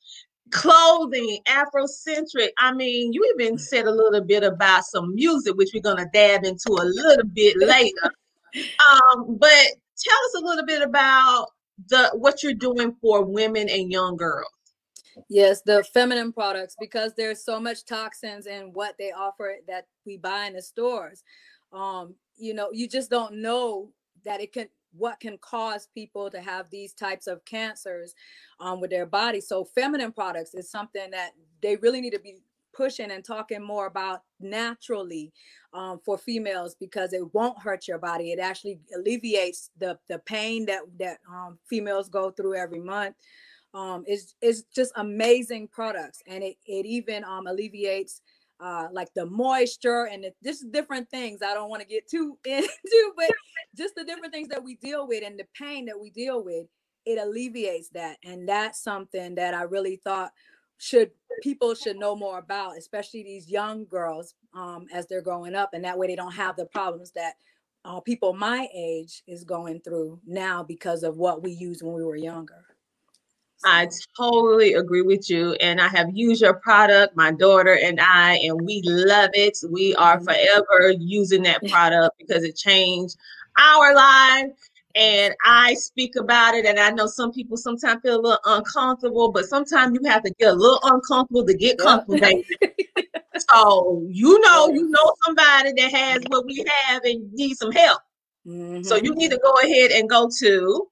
clothing, 0.51 1.39
Afrocentric. 1.49 2.51
I 2.59 2.73
mean, 2.75 3.13
you 3.13 3.35
even 3.39 3.59
said 3.59 3.87
a 3.87 3.91
little 3.91 4.23
bit 4.23 4.45
about 4.45 4.85
some 4.85 5.15
music, 5.15 5.57
which 5.57 5.71
we're 5.73 5.81
gonna 5.81 6.07
dab 6.13 6.45
into 6.45 6.71
a 6.71 6.85
little 6.85 7.27
bit 7.33 7.57
later. 7.57 8.13
Um, 8.55 9.37
but 9.39 9.51
tell 9.99 10.19
us 10.27 10.35
a 10.37 10.45
little 10.45 10.67
bit 10.67 10.83
about 10.83 11.47
the 11.89 12.11
what 12.15 12.43
you're 12.43 12.55
doing 12.55 12.95
for 13.01 13.25
women 13.25 13.69
and 13.69 13.91
young 13.91 14.17
girls. 14.17 14.49
Yes, 15.29 15.63
the 15.63 15.85
feminine 15.93 16.33
products 16.33 16.77
because 16.79 17.13
there's 17.17 17.45
so 17.45 17.61
much 17.61 17.85
toxins 17.85 18.47
in 18.47 18.73
what 18.73 18.97
they 18.99 19.13
offer 19.13 19.57
that 19.69 19.87
we 20.07 20.17
buy 20.17 20.47
in 20.47 20.55
the 20.55 20.63
stores. 20.63 21.23
Um, 21.73 22.15
you 22.37 22.55
know, 22.55 22.71
you 22.73 22.89
just 22.89 23.11
don't 23.11 23.37
know 23.37 23.91
that 24.25 24.41
it 24.41 24.53
can 24.53 24.69
what 24.97 25.19
can 25.19 25.37
cause 25.39 25.89
people 25.93 26.31
to 26.31 26.41
have 26.41 26.67
these 26.71 26.93
types 26.95 27.27
of 27.27 27.45
cancers 27.45 28.15
um, 28.61 28.81
with 28.81 28.91
their 28.91 29.07
body. 29.07 29.41
So 29.41 29.65
feminine 29.65 30.13
products 30.13 30.55
is 30.55 30.71
something 30.71 31.11
that 31.11 31.31
they 31.63 31.77
really 31.77 32.01
need 32.01 32.13
to 32.13 32.21
be 32.21 32.37
pushing 32.73 33.11
and 33.11 33.25
talking 33.25 33.63
more 33.63 33.87
about 33.87 34.23
naturally 34.41 35.33
um, 35.73 36.01
for 36.05 36.17
females 36.17 36.77
because 36.79 37.13
it 37.13 37.23
won't 37.35 37.59
hurt 37.61 37.89
your 37.89 37.99
body. 37.99 38.33
It 38.33 38.39
actually 38.39 38.79
alleviates 38.97 39.71
the 39.79 39.99
the 40.09 40.19
pain 40.21 40.67
that 40.67 40.83
that 40.99 41.19
um, 41.29 41.59
females 41.69 42.09
go 42.09 42.31
through 42.31 42.55
every 42.57 42.81
month 42.81 43.17
um 43.75 44.05
it's 44.07 44.35
it's 44.41 44.63
just 44.75 44.93
amazing 44.97 45.69
products 45.69 46.23
and 46.27 46.43
it 46.43 46.57
it 46.67 46.87
even 46.87 47.25
um 47.25 47.47
alleviates 47.47 48.23
uh 48.61 48.87
like 48.93 49.13
the 49.15 49.27
moisture 49.27 50.09
and 50.11 50.25
it, 50.25 50.37
just 50.43 50.71
different 50.73 51.09
things 51.11 51.43
i 51.43 51.53
don't 51.53 51.69
want 51.69 51.83
to 51.83 51.89
get 51.89 52.09
too 52.09 52.39
into 52.45 53.13
but 53.17 53.31
just 53.77 53.95
the 53.97 54.05
different 54.05 54.33
things 54.33 54.49
that 54.49 54.63
we 54.63 54.77
deal 54.77 55.07
with 55.07 55.23
and 55.25 55.39
the 55.39 55.47
pain 55.59 55.85
that 55.85 55.99
we 55.99 56.11
deal 56.11 56.43
with 56.43 56.67
it 57.05 57.19
alleviates 57.19 57.91
that 57.91 58.17
and 58.25 58.49
that's 58.49 58.83
something 58.83 59.35
that 59.35 59.55
i 59.55 59.63
really 59.63 59.97
thought 59.97 60.31
should 60.79 61.11
people 61.43 61.75
should 61.75 61.97
know 61.97 62.15
more 62.17 62.39
about 62.39 62.79
especially 62.79 63.23
these 63.23 63.51
young 63.51 63.85
girls 63.87 64.35
um 64.55 64.87
as 64.93 65.07
they're 65.07 65.21
growing 65.21 65.55
up 65.55 65.71
and 65.73 65.85
that 65.85 65.99
way 65.99 66.07
they 66.07 66.17
don't 66.17 66.33
have 66.33 66.57
the 66.57 66.67
problems 66.67 67.11
that 67.13 67.35
uh, 67.87 68.01
people 68.01 68.33
my 68.33 68.67
age 68.75 69.23
is 69.27 69.45
going 69.45 69.79
through 69.81 70.19
now 70.27 70.63
because 70.63 71.03
of 71.03 71.19
what 71.19 71.43
we 71.43 71.51
used 71.53 71.83
when 71.83 71.95
we 71.95 72.05
were 72.05 72.17
younger 72.17 72.65
I 73.65 73.89
totally 74.17 74.75
agree 74.75 75.03
with 75.03 75.29
you. 75.31 75.53
And 75.55 75.81
I 75.81 75.89
have 75.89 76.09
used 76.13 76.43
your 76.43 76.55
product, 76.55 77.17
my 77.17 77.31
daughter 77.31 77.79
and 77.83 77.99
I, 78.01 78.35
and 78.37 78.61
we 78.65 78.83
love 78.85 79.31
it. 79.35 79.57
We 79.71 79.95
are 79.97 80.19
Mhm. 80.19 80.25
forever 80.25 80.91
using 80.99 81.43
that 81.45 81.65
product 81.67 82.17
because 82.19 82.43
it 82.45 82.57
changed 82.57 83.17
our 83.57 83.95
life. 83.95 84.51
And 84.97 85.35
I 85.45 85.75
speak 85.75 86.17
about 86.17 86.55
it. 86.55 86.67
And 86.67 86.79
I 86.79 86.91
know 86.91 87.07
some 87.07 87.33
people 87.33 87.57
sometimes 87.57 88.01
feel 88.03 88.17
a 88.17 88.23
little 88.23 88.39
uncomfortable, 88.45 89.31
but 89.33 89.47
sometimes 89.47 89.99
you 90.01 90.09
have 90.09 90.23
to 90.23 90.31
get 90.39 90.51
a 90.53 90.55
little 90.55 90.81
uncomfortable 90.85 91.45
to 91.47 91.55
get 91.55 91.79
comfortable. 91.79 92.43
So 93.51 94.07
you 94.11 94.41
know, 94.41 94.69
you 94.69 94.89
know 94.89 95.13
somebody 95.25 95.73
that 95.77 95.91
has 95.93 96.25
what 96.27 96.47
we 96.47 96.65
have 96.67 97.03
and 97.05 97.33
need 97.33 97.55
some 97.57 97.73
help. 97.73 98.01
So 98.83 98.97
Mhm. 98.97 99.05
you 99.05 99.15
need 99.15 99.31
to 99.31 99.39
go 99.39 99.53
ahead 99.63 99.91
and 99.93 100.09
go 100.09 100.29
to 100.41 100.89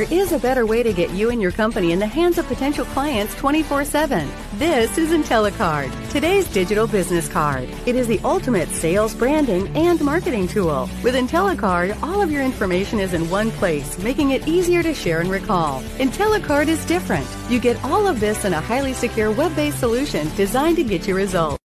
There 0.04 0.20
is 0.20 0.32
a 0.32 0.38
better 0.38 0.66
way 0.66 0.82
to 0.82 0.92
get 0.92 1.08
you 1.12 1.30
and 1.30 1.40
your 1.40 1.50
company 1.50 1.92
in 1.92 1.98
the 1.98 2.06
hands 2.06 2.36
of 2.36 2.46
potential 2.46 2.84
clients 2.84 3.34
24 3.36 3.86
7. 3.86 4.28
This 4.56 4.98
is 4.98 5.12
IntelliCard, 5.12 6.10
today's 6.10 6.46
digital 6.48 6.86
business 6.86 7.26
card. 7.26 7.70
It 7.86 7.96
is 7.96 8.06
the 8.06 8.20
ultimate 8.22 8.68
sales, 8.68 9.14
branding, 9.14 9.74
and 9.74 9.98
marketing 10.02 10.46
tool. 10.46 10.90
With 11.02 11.14
IntelliCard, 11.14 12.02
all 12.02 12.20
of 12.20 12.30
your 12.30 12.42
information 12.42 13.00
is 13.00 13.14
in 13.14 13.30
one 13.30 13.50
place, 13.52 13.98
making 13.98 14.32
it 14.32 14.46
easier 14.46 14.82
to 14.82 14.92
share 14.92 15.20
and 15.20 15.30
recall. 15.30 15.80
IntelliCard 15.96 16.68
is 16.68 16.84
different. 16.84 17.26
You 17.48 17.58
get 17.58 17.82
all 17.82 18.06
of 18.06 18.20
this 18.20 18.44
in 18.44 18.52
a 18.52 18.60
highly 18.60 18.92
secure 18.92 19.32
web 19.32 19.56
based 19.56 19.80
solution 19.80 20.28
designed 20.36 20.76
to 20.76 20.84
get 20.84 21.08
you 21.08 21.16
results. 21.16 21.63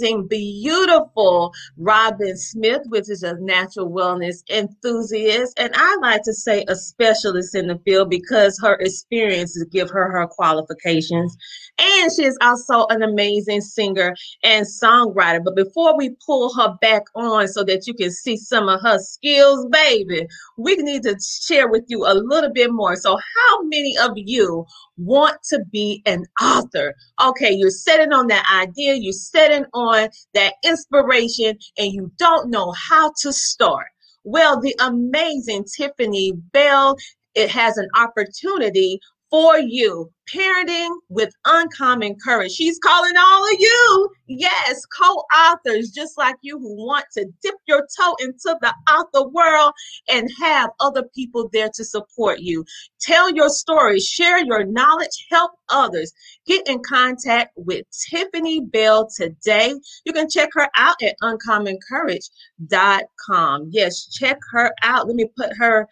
Amazing, 0.00 0.28
beautiful 0.90 1.52
Robin 1.76 2.36
Smith, 2.36 2.82
which 2.88 3.08
is 3.10 3.22
a 3.22 3.36
natural 3.40 3.90
wellness 3.90 4.42
enthusiast. 4.50 5.58
And 5.58 5.72
I 5.74 5.96
like 6.02 6.22
to 6.24 6.34
say 6.34 6.64
a 6.68 6.74
specialist 6.74 7.54
in 7.54 7.68
the 7.68 7.78
field 7.84 8.10
because 8.10 8.58
her 8.62 8.74
experiences 8.74 9.66
give 9.70 9.90
her 9.90 10.10
her 10.10 10.26
qualifications. 10.26 11.36
And 11.78 12.10
she 12.14 12.24
is 12.24 12.36
also 12.42 12.86
an 12.88 13.02
amazing 13.02 13.60
singer 13.60 14.14
and 14.42 14.66
songwriter. 14.66 15.42
But 15.44 15.56
before 15.56 15.96
we 15.96 16.16
pull 16.26 16.52
her 16.54 16.74
back 16.80 17.02
on 17.14 17.48
so 17.48 17.64
that 17.64 17.86
you 17.86 17.94
can 17.94 18.10
see 18.10 18.36
some 18.36 18.68
of 18.68 18.80
her 18.82 18.98
skills, 18.98 19.66
baby, 19.70 20.26
we 20.58 20.76
need 20.76 21.02
to 21.04 21.16
share 21.20 21.68
with 21.68 21.84
you 21.88 22.04
a 22.06 22.14
little 22.14 22.52
bit 22.52 22.72
more. 22.72 22.96
So, 22.96 23.16
how 23.16 23.62
many 23.62 23.96
of 23.98 24.12
you 24.16 24.66
want 24.96 25.42
to 25.50 25.60
be 25.70 26.02
an 26.06 26.24
author? 26.40 26.94
Okay, 27.22 27.52
you're 27.52 27.70
sitting 27.70 28.12
on 28.12 28.26
that 28.28 28.44
idea, 28.52 28.94
you're 28.94 29.12
sitting 29.12 29.64
on 29.72 30.08
that 30.34 30.54
inspiration, 30.80 31.58
and 31.78 31.92
you 31.92 32.10
don't 32.18 32.50
know 32.50 32.72
how 32.72 33.12
to 33.22 33.32
start. 33.32 33.86
Well, 34.24 34.60
the 34.60 34.74
amazing 34.80 35.64
Tiffany 35.76 36.32
Bell 36.52 36.96
it 37.34 37.50
has 37.50 37.76
an 37.76 37.88
opportunity 37.96 38.98
for 39.30 39.58
you. 39.58 40.10
Parenting 40.32 40.90
with 41.08 41.32
Uncommon 41.44 42.16
Courage. 42.24 42.52
She's 42.52 42.78
calling 42.78 43.16
all 43.16 43.44
of 43.44 43.56
you, 43.58 44.10
yes, 44.28 44.86
co 44.86 45.24
authors 45.36 45.90
just 45.90 46.16
like 46.16 46.36
you 46.42 46.56
who 46.56 46.86
want 46.86 47.06
to 47.14 47.26
dip 47.42 47.56
your 47.66 47.84
toe 47.98 48.14
into 48.20 48.56
the 48.60 48.72
author 48.92 49.26
world 49.28 49.72
and 50.08 50.30
have 50.40 50.70
other 50.78 51.02
people 51.16 51.50
there 51.52 51.68
to 51.74 51.84
support 51.84 52.38
you. 52.38 52.64
Tell 53.00 53.34
your 53.34 53.48
story, 53.48 53.98
share 53.98 54.38
your 54.44 54.62
knowledge, 54.64 55.26
help 55.30 55.50
others. 55.68 56.12
Get 56.46 56.68
in 56.68 56.80
contact 56.80 57.50
with 57.56 57.84
Tiffany 58.08 58.60
Bell 58.60 59.08
today. 59.08 59.74
You 60.04 60.12
can 60.12 60.30
check 60.30 60.50
her 60.52 60.68
out 60.76 61.02
at 61.02 61.16
uncommoncourage.com. 61.22 63.68
Yes, 63.70 64.06
check 64.06 64.38
her 64.52 64.72
out. 64.82 65.08
Let 65.08 65.16
me 65.16 65.26
put 65.36 65.56
her 65.56 65.88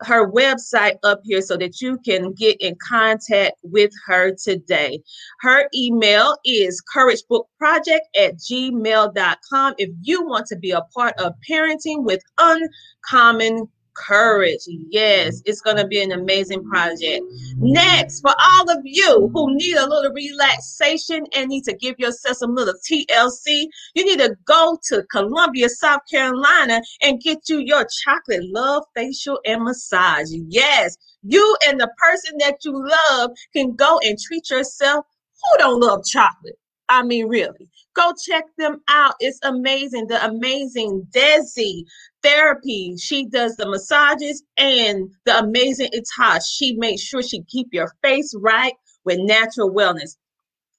her 0.00 0.30
website 0.30 0.96
up 1.02 1.20
here 1.24 1.40
so 1.40 1.56
that 1.56 1.80
you 1.80 1.98
can 1.98 2.32
get 2.32 2.60
in 2.60 2.76
contact 2.86 3.56
with 3.62 3.90
her 4.06 4.32
today. 4.34 5.00
Her 5.40 5.68
email 5.74 6.36
is 6.44 6.82
couragebookproject 6.94 8.00
at 8.16 8.36
gmail.com 8.36 9.74
if 9.78 9.90
you 10.02 10.26
want 10.26 10.46
to 10.46 10.56
be 10.56 10.70
a 10.70 10.82
part 10.94 11.18
of 11.18 11.34
parenting 11.48 12.04
with 12.04 12.22
uncommon 12.38 13.68
courage. 14.06 14.60
Yes, 14.90 15.42
it's 15.44 15.60
going 15.60 15.76
to 15.76 15.86
be 15.86 16.02
an 16.02 16.12
amazing 16.12 16.64
project. 16.64 17.24
Next, 17.56 18.20
for 18.20 18.30
all 18.38 18.70
of 18.70 18.78
you 18.84 19.30
who 19.32 19.54
need 19.56 19.76
a 19.76 19.88
little 19.88 20.12
relaxation 20.12 21.24
and 21.34 21.48
need 21.48 21.64
to 21.64 21.76
give 21.76 21.98
yourself 21.98 22.36
some 22.36 22.54
little 22.54 22.74
TLC, 22.88 23.66
you 23.94 24.04
need 24.04 24.18
to 24.20 24.36
go 24.44 24.78
to 24.88 25.02
Columbia, 25.10 25.68
South 25.68 26.00
Carolina 26.10 26.80
and 27.02 27.20
get 27.20 27.48
you 27.48 27.58
your 27.58 27.86
chocolate 28.04 28.44
love 28.44 28.84
facial 28.94 29.40
and 29.44 29.64
massage. 29.64 30.28
Yes, 30.30 30.96
you 31.22 31.56
and 31.66 31.80
the 31.80 31.90
person 31.98 32.36
that 32.38 32.58
you 32.64 32.72
love 32.72 33.30
can 33.52 33.74
go 33.74 33.98
and 34.04 34.18
treat 34.18 34.50
yourself. 34.50 35.04
Who 35.34 35.58
don't 35.58 35.80
love 35.80 36.04
chocolate? 36.04 36.58
I 36.88 37.02
mean, 37.02 37.28
really. 37.28 37.68
Go 37.94 38.12
check 38.26 38.44
them 38.56 38.80
out. 38.88 39.14
It's 39.20 39.38
amazing. 39.42 40.06
The 40.06 40.24
amazing 40.24 41.06
Desi 41.10 41.82
therapy. 42.22 42.96
She 42.98 43.26
does 43.26 43.56
the 43.56 43.68
massages 43.68 44.42
and 44.56 45.10
the 45.24 45.38
amazing 45.38 45.90
Etosh. 45.94 46.44
She 46.50 46.76
makes 46.76 47.02
sure 47.02 47.22
she 47.22 47.42
keep 47.42 47.68
your 47.72 47.92
face 48.02 48.34
right 48.36 48.74
with 49.04 49.18
natural 49.18 49.70
wellness. 49.70 50.16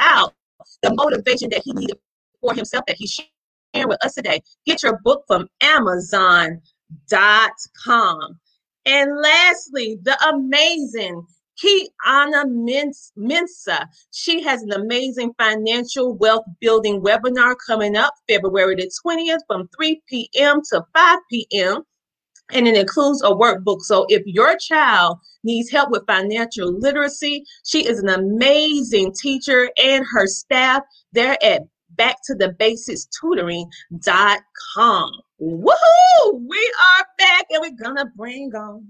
out 0.00 0.34
the 0.82 0.92
motivation 0.92 1.48
that 1.48 1.62
he 1.64 1.72
needed 1.72 1.96
for 2.42 2.52
himself 2.52 2.84
that 2.88 2.96
he 2.98 3.06
sharing 3.06 3.88
with 3.88 4.04
us 4.04 4.16
today. 4.16 4.42
Get 4.66 4.82
your 4.82 5.00
book 5.02 5.24
from 5.26 5.48
Amazon.com. 5.62 6.60
And 8.84 9.16
lastly, 9.18 9.98
the 10.02 10.28
amazing 10.28 11.24
Kiana 11.60 12.44
Mensa. 13.16 13.88
She 14.12 14.42
has 14.42 14.62
an 14.62 14.72
amazing 14.72 15.34
financial 15.38 16.14
wealth 16.14 16.44
building 16.60 17.02
webinar 17.02 17.56
coming 17.66 17.96
up 17.96 18.14
February 18.28 18.76
the 18.76 18.90
20th 19.04 19.40
from 19.46 19.68
3 19.76 20.02
p.m. 20.08 20.60
to 20.70 20.84
5 20.94 21.18
p.m. 21.30 21.82
And 22.52 22.66
it 22.66 22.76
includes 22.76 23.22
a 23.22 23.30
workbook. 23.30 23.82
So 23.82 24.06
if 24.08 24.22
your 24.26 24.56
child 24.56 25.18
needs 25.44 25.70
help 25.70 25.90
with 25.90 26.06
financial 26.06 26.72
literacy, 26.72 27.44
she 27.64 27.86
is 27.86 28.00
an 28.00 28.08
amazing 28.08 29.12
teacher 29.12 29.70
and 29.80 30.04
her 30.10 30.26
staff. 30.26 30.82
They're 31.12 31.38
at 31.44 31.62
back 31.90 32.16
to 32.24 32.34
the 32.34 32.52
basics 32.58 33.06
tutoring.com. 33.20 35.12
Woohoo! 35.40 36.48
We 36.48 36.72
are 36.98 37.06
back 37.18 37.46
and 37.50 37.60
we're 37.60 37.76
gonna 37.82 38.06
bring 38.16 38.54
on 38.54 38.88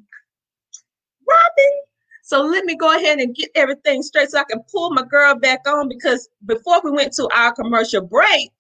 Robin. 1.29 1.90
So 2.31 2.43
let 2.43 2.65
me 2.65 2.77
go 2.77 2.97
ahead 2.97 3.19
and 3.19 3.35
get 3.35 3.51
everything 3.57 4.05
straight 4.05 4.31
so 4.31 4.39
I 4.39 4.45
can 4.49 4.63
pull 4.71 4.91
my 4.91 5.03
girl 5.03 5.35
back 5.35 5.67
on 5.67 5.89
because 5.89 6.29
before 6.47 6.81
we 6.85 6.93
went 6.93 7.13
to 7.15 7.29
our 7.35 7.53
commercial 7.53 8.03
break, 8.03 8.53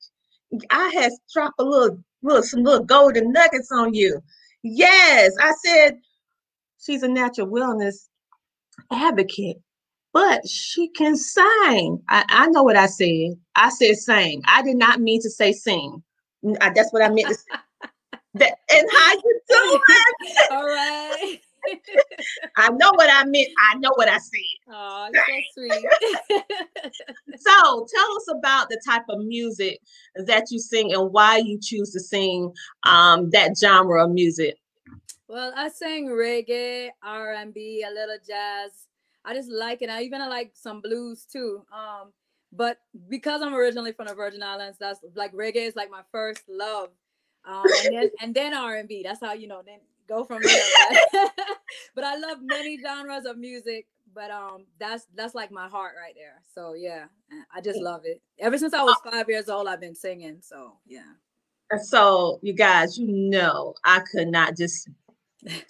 I 0.70 0.88
had 0.88 1.12
dropped 1.32 1.60
a 1.60 1.62
little, 1.62 1.96
little 2.20 2.42
some 2.42 2.64
little 2.64 2.84
golden 2.84 3.30
nuggets 3.30 3.70
on 3.70 3.94
you. 3.94 4.20
Yes, 4.64 5.30
I 5.40 5.52
said 5.64 6.00
she's 6.80 7.04
a 7.04 7.08
natural 7.08 7.46
wellness 7.46 8.08
advocate 8.90 9.58
but 10.12 10.48
she 10.48 10.88
can 10.88 11.16
sing. 11.16 12.02
I, 12.08 12.24
I 12.28 12.46
know 12.48 12.64
what 12.64 12.74
I 12.74 12.86
said. 12.86 13.36
I 13.54 13.70
said 13.70 13.94
sing. 13.94 14.42
I 14.48 14.62
did 14.62 14.78
not 14.78 14.98
mean 14.98 15.22
to 15.22 15.30
say 15.30 15.52
sing. 15.52 16.02
I, 16.60 16.72
that's 16.74 16.92
what 16.92 17.02
I 17.02 17.08
meant 17.08 17.28
to 17.28 17.34
say. 17.34 17.44
that, 18.34 18.54
and 18.72 18.88
how 18.92 19.12
you 19.12 19.40
doing? 19.48 19.80
All 20.50 20.66
right. 20.66 21.38
I 22.56 22.70
know 22.70 22.90
what 22.94 23.10
I 23.10 23.24
meant. 23.24 23.48
I 23.72 23.78
know 23.78 23.92
what 23.94 24.08
I 24.08 24.18
said. 24.18 24.40
Oh, 24.68 25.08
so 25.14 25.20
sweet. 25.54 25.72
so 27.38 27.86
tell 27.94 28.16
us 28.16 28.26
about 28.36 28.68
the 28.68 28.80
type 28.86 29.04
of 29.08 29.24
music 29.24 29.80
that 30.14 30.46
you 30.50 30.58
sing 30.58 30.92
and 30.92 31.12
why 31.12 31.38
you 31.38 31.58
choose 31.60 31.90
to 31.92 32.00
sing 32.00 32.52
um, 32.86 33.30
that 33.30 33.56
genre 33.58 34.04
of 34.04 34.10
music. 34.10 34.56
Well, 35.28 35.52
I 35.56 35.68
sing 35.68 36.08
reggae, 36.08 36.88
R&B, 37.02 37.84
a 37.88 37.92
little 37.92 38.18
jazz, 38.26 38.88
I 39.24 39.34
just 39.34 39.50
like 39.50 39.82
it. 39.82 39.90
I 39.90 40.02
even 40.02 40.20
like 40.28 40.52
some 40.54 40.80
blues 40.80 41.26
too. 41.30 41.64
Um, 41.72 42.12
but 42.52 42.78
because 43.08 43.42
I'm 43.42 43.54
originally 43.54 43.92
from 43.92 44.06
the 44.06 44.14
Virgin 44.14 44.42
Islands, 44.42 44.78
that's 44.78 45.00
like 45.14 45.32
reggae 45.32 45.66
is 45.68 45.76
like 45.76 45.90
my 45.90 46.02
first 46.10 46.42
love. 46.48 46.90
Um, 47.44 47.64
and 47.84 47.94
then 47.94 48.10
and 48.20 48.34
then 48.34 48.54
R&B. 48.54 49.02
That's 49.04 49.20
how 49.20 49.32
you 49.34 49.48
know. 49.48 49.62
Then 49.64 49.78
go 50.10 50.24
from 50.24 50.42
there. 50.42 51.28
But 51.94 52.04
I 52.04 52.16
love 52.16 52.38
many 52.42 52.78
genres 52.80 53.26
of 53.26 53.38
music. 53.38 53.86
But 54.12 54.30
um, 54.30 54.66
that's 54.78 55.06
that's 55.14 55.34
like 55.36 55.52
my 55.52 55.68
heart 55.68 55.94
right 56.00 56.14
there. 56.16 56.42
So 56.52 56.74
yeah, 56.74 57.04
I 57.54 57.60
just 57.60 57.78
love 57.80 58.02
it. 58.04 58.20
Ever 58.40 58.58
since 58.58 58.74
I 58.74 58.82
was 58.82 58.96
five 59.04 59.28
years 59.28 59.48
old, 59.48 59.68
I've 59.68 59.80
been 59.80 59.94
singing. 59.94 60.38
So 60.40 60.72
yeah. 60.86 61.12
So 61.82 62.40
you 62.42 62.52
guys, 62.52 62.98
you 62.98 63.06
know, 63.06 63.74
I 63.84 64.00
could 64.00 64.28
not 64.28 64.56
just 64.56 64.88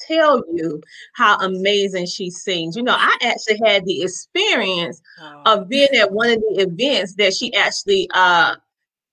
tell 0.01 0.43
you 0.55 0.81
how 1.13 1.39
amazing 1.41 2.07
she 2.07 2.31
sings. 2.31 2.77
You 2.77 2.83
know, 2.83 2.97
I 2.97 3.17
actually 3.23 3.61
had 3.65 3.85
the 3.85 4.03
experience 4.03 5.03
oh. 5.21 5.43
of 5.45 5.69
being 5.69 5.95
at 5.95 6.11
one 6.11 6.31
of 6.31 6.39
the 6.39 6.63
events 6.63 7.15
that 7.17 7.35
she 7.35 7.53
actually 7.55 8.09
uh 8.15 8.57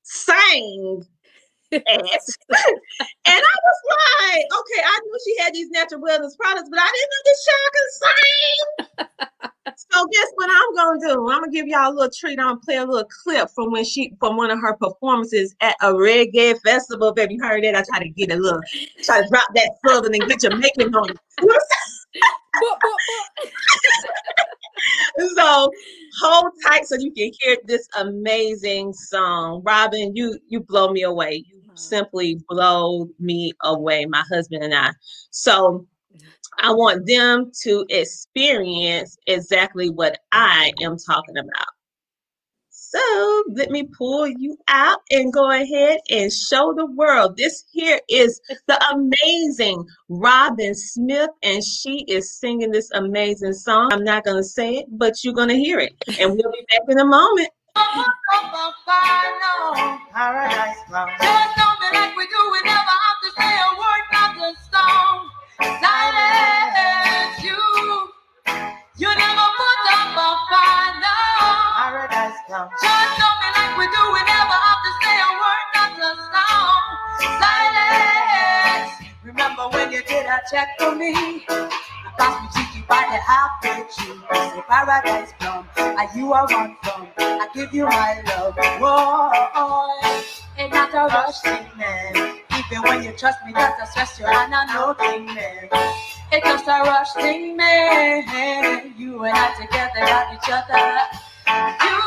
sang 0.03 1.03
at. 1.73 1.83
and 3.27 3.43
I 3.43 3.55
was 3.63 3.79
like, 3.91 4.45
okay, 4.59 4.81
I 4.83 4.99
knew 5.03 5.19
she 5.23 5.35
had 5.43 5.53
these 5.53 5.69
natural 5.69 6.01
wellness 6.01 6.37
products, 6.37 6.69
but 6.69 6.79
I 6.79 6.91
didn't 6.95 7.11
know 7.11 7.23
this 7.25 7.47
could 7.75 7.91
sing. 7.99 9.07
so 9.75 10.07
guess 10.07 10.27
what 10.35 10.49
I'm 10.49 10.75
gonna 10.75 10.99
do? 10.99 11.29
I'm 11.29 11.41
gonna 11.41 11.51
give 11.51 11.67
y'all 11.67 11.91
a 11.91 11.93
little 11.93 12.11
treat. 12.11 12.39
I'm 12.39 12.47
gonna 12.47 12.59
play 12.59 12.77
a 12.77 12.85
little 12.85 13.07
clip 13.23 13.49
from 13.49 13.71
when 13.71 13.83
she 13.83 14.13
from 14.19 14.37
one 14.37 14.51
of 14.51 14.59
her 14.61 14.73
performances 14.73 15.55
at 15.61 15.75
a 15.81 15.93
reggae 15.93 16.55
festival. 16.63 17.11
Baby, 17.13 17.35
you 17.35 17.43
heard 17.43 17.63
that? 17.63 17.75
I 17.75 17.83
try 17.89 17.99
to 17.99 18.09
get 18.09 18.31
a 18.31 18.35
little, 18.37 18.61
try 19.03 19.21
to 19.21 19.27
drop 19.29 19.47
that 19.55 19.71
southern 19.85 20.15
and 20.15 20.27
get 20.27 20.41
Jamaican 20.41 20.95
on 20.95 21.09
you. 21.41 21.41
so 25.35 25.71
hold 26.21 26.51
tight 26.65 26.85
so 26.85 26.95
you 26.95 27.11
can 27.11 27.31
hear 27.41 27.57
this 27.65 27.87
amazing 27.97 28.93
song. 28.93 29.61
Robin, 29.65 30.15
you 30.15 30.37
you 30.47 30.59
blow 30.59 30.91
me 30.91 31.03
away. 31.03 31.43
You 31.47 31.59
uh-huh. 31.65 31.75
simply 31.75 32.41
blow 32.49 33.07
me 33.19 33.53
away, 33.63 34.05
my 34.05 34.23
husband 34.31 34.63
and 34.63 34.73
I. 34.73 34.91
So 35.31 35.85
I 36.59 36.71
want 36.71 37.05
them 37.05 37.51
to 37.63 37.85
experience 37.89 39.17
exactly 39.27 39.89
what 39.89 40.19
I 40.31 40.73
am 40.81 40.97
talking 40.97 41.37
about. 41.37 41.67
So 42.89 43.43
let 43.49 43.69
me 43.69 43.83
pull 43.83 44.27
you 44.27 44.57
out 44.69 44.99
and 45.11 45.33
go 45.33 45.51
ahead 45.51 45.99
and 46.09 46.31
show 46.31 46.73
the 46.73 46.85
world. 46.85 47.35
This 47.35 47.65
here 47.73 47.99
is 48.07 48.39
the 48.67 48.81
amazing 48.93 49.85
Robin 50.07 50.73
Smith, 50.73 51.29
and 51.43 51.61
she 51.61 52.05
is 52.07 52.39
singing 52.39 52.71
this 52.71 52.89
amazing 52.93 53.51
song. 53.51 53.91
I'm 53.91 54.05
not 54.05 54.23
going 54.23 54.37
to 54.37 54.43
say 54.43 54.75
it, 54.75 54.85
but 54.89 55.15
you're 55.21 55.33
going 55.33 55.49
to 55.49 55.57
hear 55.57 55.79
it. 55.79 56.01
And 56.17 56.31
we'll 56.31 56.51
be 56.53 56.65
back 56.69 56.87
in 56.87 56.99
a 56.99 57.05
moment. 57.05 57.49
Paradise 60.13 60.77
you 80.27 80.37
check 80.51 80.67
for 80.77 80.93
me? 80.93 81.11
You 81.47 82.11
passed 82.19 82.41
me 82.43 82.47
cheeky 82.51 82.85
by 82.87 83.07
the 83.09 83.17
half 83.17 83.61
page. 83.61 83.95
You 84.05 84.19
say 84.29 84.61
paradise 84.67 85.31
come, 85.39 85.65
and 85.77 86.09
you 86.15 86.33
are 86.33 86.45
one 86.47 86.75
from. 86.83 87.07
I 87.17 87.47
give 87.53 87.73
you 87.73 87.85
my 87.85 88.21
love, 88.27 88.55
boy. 88.55 89.31
It's 90.59 90.73
not 90.73 90.93
a 90.93 91.07
rush 91.15 91.39
thing, 91.39 91.67
man. 91.77 92.41
Even 92.51 92.83
when 92.83 93.03
you 93.03 93.13
trust 93.13 93.39
me, 93.45 93.53
not 93.53 93.79
to 93.79 93.87
stress 93.87 94.19
you, 94.19 94.25
and 94.25 94.53
I 94.53 94.65
know 94.73 94.93
thing, 94.95 95.25
man. 95.27 95.69
It's 96.31 96.43
just 96.43 96.67
a 96.67 96.83
rush 96.83 97.13
thing, 97.13 97.55
man. 97.55 98.93
You 98.97 99.23
and 99.23 99.37
I 99.37 99.53
together 99.55 100.03
got 100.03 100.33
each 100.35 100.49
other. 100.51 100.83
You, 101.87 101.99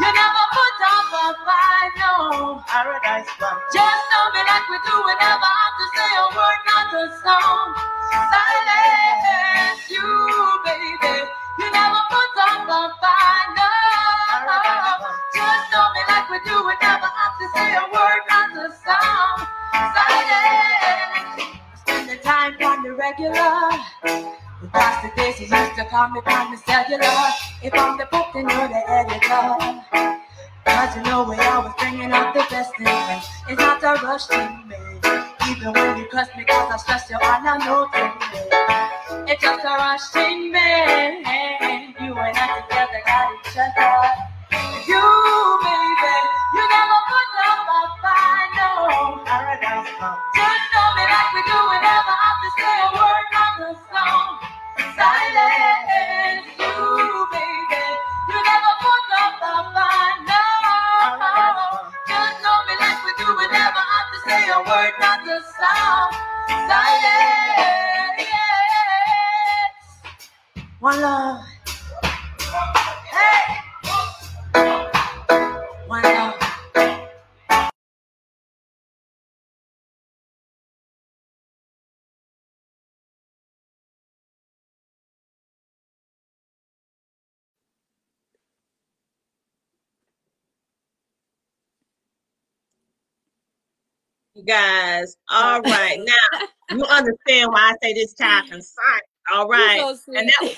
you 0.00 0.12
never 0.12 0.41
a 0.88 1.34
fight, 1.46 1.92
no. 1.98 2.62
Paradise 2.66 3.28
come. 3.38 3.58
Just 3.72 4.02
know 4.10 4.24
me 4.34 4.42
like 4.46 4.66
we 4.68 4.78
do, 4.86 4.94
we 5.06 5.14
never 5.20 5.50
have 5.50 5.76
to 5.78 5.86
say 5.94 6.10
a 6.18 6.26
word, 6.34 6.60
not 6.66 6.90
a 6.94 7.04
song. 7.22 7.68
Silence 8.30 9.82
you, 9.90 10.08
baby. 10.66 11.16
You 11.58 11.66
never 11.72 12.02
put 12.10 12.34
up 12.50 12.66
a 12.66 12.82
fight, 12.98 13.48
no. 13.56 13.70
Just 15.34 15.64
know 15.72 15.86
me 15.94 16.02
like 16.08 16.28
we 16.30 16.38
do, 16.44 16.56
we 16.66 16.74
never 16.82 17.08
have 17.08 17.34
to 17.38 17.46
say 17.54 17.68
a 17.76 17.84
word, 17.92 18.22
not 18.28 18.50
a 18.58 18.68
song. 18.82 19.36
Silence. 19.94 21.58
Spend 21.80 22.10
the 22.10 22.16
time 22.22 22.54
on 22.62 22.82
the 22.82 22.92
regular. 22.94 23.70
Because 24.62 25.02
the 25.02 25.10
days 25.16 25.40
you 25.40 25.46
used 25.46 25.76
to 25.76 25.84
call 25.86 26.08
me 26.10 26.20
on 26.26 26.52
the 26.52 26.58
cellular. 26.58 27.30
If 27.62 27.74
I'm 27.74 27.98
the 27.98 28.06
book, 28.12 28.28
then 28.34 28.48
you're 28.48 28.68
the 28.68 28.90
editor. 28.90 30.11
Cause 30.72 30.96
you 30.96 31.02
know 31.02 31.24
we 31.24 31.36
always 31.36 31.74
bringing 31.78 32.12
out 32.12 32.32
the 32.32 32.44
best 32.48 32.72
in 32.78 32.84
me. 32.84 33.20
It's 33.50 33.60
not 33.60 33.82
a 33.82 34.02
rush 34.02 34.26
to 34.28 34.38
me. 34.66 34.76
Even 35.50 35.72
when 35.74 35.98
you 35.98 36.08
trust 36.08 36.34
me, 36.34 36.44
cause 36.44 36.72
I 36.72 36.76
stress 36.78 37.10
you 37.10 37.16
on 37.16 37.46
a 37.46 37.58
no 37.64 37.88
thing. 37.92 38.12
It's 39.28 39.42
just 39.42 39.64
a 39.64 39.68
rush 39.68 40.08
thing, 40.12 40.50
man. 40.50 41.22
You 42.00 42.14
and 42.16 42.36
I 42.38 42.61
one 70.92 71.00
love. 71.00 71.44
Hey. 73.10 73.56
One 75.86 76.02
love. 76.02 76.34
You 94.34 94.44
guys, 94.44 95.16
all 95.30 95.60
oh. 95.64 95.70
right. 95.70 95.98
Now 96.04 96.46
you 96.70 96.84
understand 96.84 97.50
why 97.50 97.72
I 97.72 97.74
say 97.82 97.94
this 97.94 98.14
child 98.14 98.50
can 98.50 98.60
sing. 98.60 99.11
All 99.30 99.48
right. 99.48 99.78
So 99.78 100.12
and 100.14 100.28
that, 100.28 100.54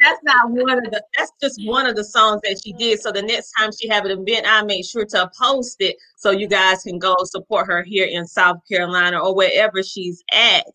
that's 0.00 0.20
not 0.22 0.50
one 0.50 0.78
of 0.78 0.90
the 0.90 1.02
that's 1.16 1.32
just 1.40 1.60
one 1.64 1.86
of 1.86 1.96
the 1.96 2.04
songs 2.04 2.40
that 2.44 2.60
she 2.62 2.72
did. 2.72 3.00
So 3.00 3.10
the 3.10 3.22
next 3.22 3.52
time 3.58 3.70
she 3.72 3.88
have 3.88 4.04
an 4.04 4.12
event, 4.12 4.46
I 4.48 4.62
make 4.62 4.84
sure 4.84 5.04
to 5.06 5.30
post 5.40 5.76
it 5.80 5.96
so 6.16 6.30
you 6.30 6.46
guys 6.46 6.82
can 6.82 6.98
go 6.98 7.16
support 7.24 7.66
her 7.66 7.82
here 7.82 8.06
in 8.06 8.26
South 8.26 8.58
Carolina 8.70 9.18
or 9.18 9.34
wherever 9.34 9.82
she's 9.82 10.22
at 10.32 10.66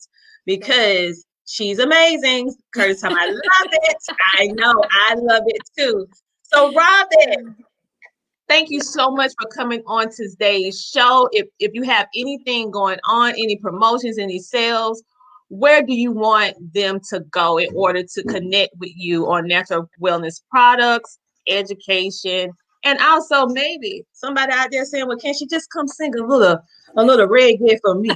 because 0.46 1.26
she's 1.46 1.80
amazing. 1.80 2.54
Curtis, 2.74 3.02
time 3.02 3.16
I 3.16 3.28
love 3.28 3.72
it. 3.72 3.98
I 4.38 4.48
know 4.48 4.74
I 4.92 5.16
love 5.16 5.44
it 5.48 5.62
too. 5.78 6.08
So 6.44 6.74
Robin, 6.74 7.56
thank 8.48 8.70
you 8.70 8.82
so 8.82 9.10
much 9.12 9.32
for 9.42 9.50
coming 9.50 9.82
on 9.88 10.10
today's 10.12 10.82
show. 10.82 11.30
If 11.32 11.48
if 11.60 11.72
you 11.74 11.84
have 11.84 12.08
anything 12.16 12.70
going 12.70 13.00
on, 13.06 13.32
any 13.32 13.58
promotions, 13.58 14.18
any 14.18 14.40
sales, 14.40 15.02
where 15.50 15.82
do 15.82 15.94
you 15.94 16.12
want 16.12 16.56
them 16.74 17.00
to 17.10 17.20
go 17.32 17.58
in 17.58 17.70
order 17.76 18.04
to 18.04 18.24
connect 18.24 18.76
with 18.78 18.92
you 18.96 19.28
on 19.32 19.48
natural 19.48 19.90
wellness 20.02 20.42
products, 20.50 21.20
education, 21.48 22.52
and 22.86 23.00
also 23.00 23.48
maybe 23.48 24.04
somebody 24.14 24.52
out 24.52 24.70
there 24.72 24.86
saying, 24.86 25.08
"Well, 25.08 25.18
can't 25.18 25.38
she 25.38 25.48
just 25.48 25.70
come 25.72 25.88
sing 25.88 26.14
a 26.16 26.24
little 26.26 26.60
a 26.98 27.04
little 27.04 27.28
reggae 27.28 27.80
for 27.82 27.96
me?" 27.96 28.12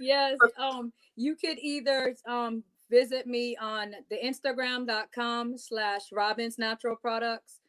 yes 0.00 0.36
um 0.58 0.92
you 1.16 1.36
could 1.36 1.58
either 1.60 2.14
um 2.26 2.62
visit 2.90 3.26
me 3.26 3.56
on 3.56 3.94
the 4.10 4.16
instagram.com 4.22 5.56
slash 5.56 6.12
Robins 6.12 6.58
natural 6.58 6.96
products 6.96 7.60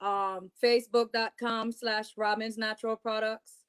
um 0.00 0.50
facebook.com 0.62 1.72
slash 1.72 2.14
Robins 2.16 2.58
natural 2.58 2.96
products 2.96 3.61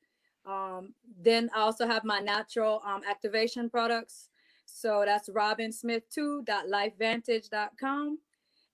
um 0.46 0.94
then 1.22 1.50
i 1.56 1.60
also 1.60 1.88
have 1.88 2.04
my 2.04 2.20
natural 2.20 2.82
um 2.86 3.02
activation 3.10 3.70
products 3.70 4.30
so 4.66 5.04
that's 5.06 5.30
robinsmith2.lifevantage.com 5.30 8.18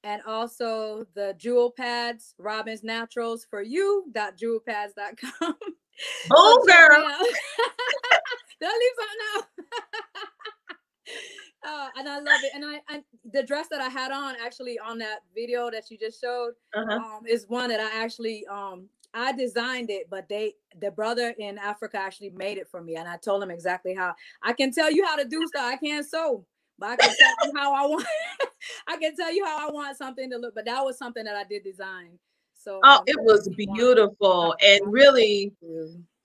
and 0.04 0.22
also 0.26 1.06
the 1.14 1.34
jewel 1.38 1.72
pads 1.72 2.34
robins 2.38 2.84
naturals 2.84 3.46
for 3.50 3.62
you 3.62 4.06
jewelpads.com 4.14 5.56
Oh, 6.32 6.64
girl. 6.66 7.04
Don't 8.62 8.80
leave 8.80 8.96
something 8.98 9.22
out. 9.36 9.46
uh, 11.66 11.90
and 11.98 12.08
I 12.10 12.20
love 12.20 12.42
it. 12.44 12.52
And 12.54 12.64
I, 12.66 12.82
and 12.94 13.04
the 13.34 13.44
dress 13.44 13.68
that 13.72 13.82
I 13.82 13.90
had 13.90 14.12
on 14.12 14.36
actually 14.42 14.78
on 14.80 14.98
that 15.00 15.20
video 15.36 15.70
that 15.72 15.90
you 15.90 15.98
just 15.98 16.22
showed 16.22 16.54
Uh-huh. 16.74 17.18
um, 17.18 17.26
is 17.28 17.46
one 17.48 17.70
that 17.70 17.80
I 17.80 17.90
actually 18.02 18.46
um 18.48 18.90
I 19.14 19.32
designed 19.34 19.90
it, 19.90 20.08
but 20.10 20.30
they 20.30 20.54
the 20.80 20.92
brother 20.92 21.34
in 21.38 21.58
Africa 21.58 21.98
actually 21.98 22.30
made 22.32 22.58
it 22.58 22.68
for 22.70 22.82
me, 22.82 22.96
and 22.96 23.08
I 23.08 23.18
told 23.18 23.42
him 23.42 23.52
exactly 23.52 23.96
how. 23.96 24.14
I 24.44 24.54
can 24.54 24.72
tell 24.72 24.92
you 24.92 25.06
how 25.06 25.16
to 25.16 25.26
do 25.26 25.46
stuff. 25.48 25.64
I 25.66 25.78
can't 25.78 26.06
sew, 26.06 26.46
but 26.78 26.90
I 26.92 26.96
can 26.96 27.16
tell 27.16 27.48
you 27.52 27.60
how 27.60 27.74
I 27.74 27.88
want. 27.88 28.06
I 28.88 28.98
can 28.98 29.16
tell 29.16 29.34
you 29.34 29.46
how 29.46 29.68
I 29.68 29.72
want 29.72 29.98
something 29.98 30.30
to 30.30 30.38
look. 30.38 30.54
But 30.54 30.66
that 30.66 30.84
was 30.84 30.98
something 30.98 31.24
that 31.24 31.36
I 31.36 31.44
did 31.44 31.64
design. 31.64 32.20
So 32.54 32.80
Oh, 32.84 32.98
um, 32.98 33.04
it 33.08 33.18
was 33.20 33.48
if 33.48 33.58
you 33.58 33.66
want- 33.68 33.80
beautiful, 33.80 34.56
and 34.64 34.82
really, 34.86 35.54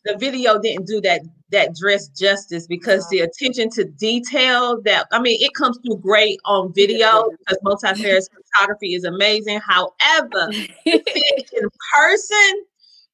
the 0.05 0.16
video 0.18 0.59
didn't 0.59 0.87
do 0.87 1.01
that 1.03 1.23
that 1.51 1.75
dress 1.75 2.09
justice 2.09 2.66
because 2.66 3.09
the 3.09 3.20
attention 3.20 3.70
to 3.70 3.85
detail 3.85 4.83
that 4.83 5.07
I 5.11 5.20
mean, 5.20 5.40
it 5.42 5.55
comes 5.55 5.79
through 5.79 5.99
great 5.99 6.38
on 6.44 6.73
video 6.75 7.31
because 7.38 7.59
multi-pairs 7.62 8.29
photography 8.29 8.94
is 8.94 9.05
amazing. 9.05 9.61
However, 9.61 9.90
to 10.53 10.53
see 10.53 10.70
it 10.85 11.51
in 11.55 11.68
person, 11.94 12.64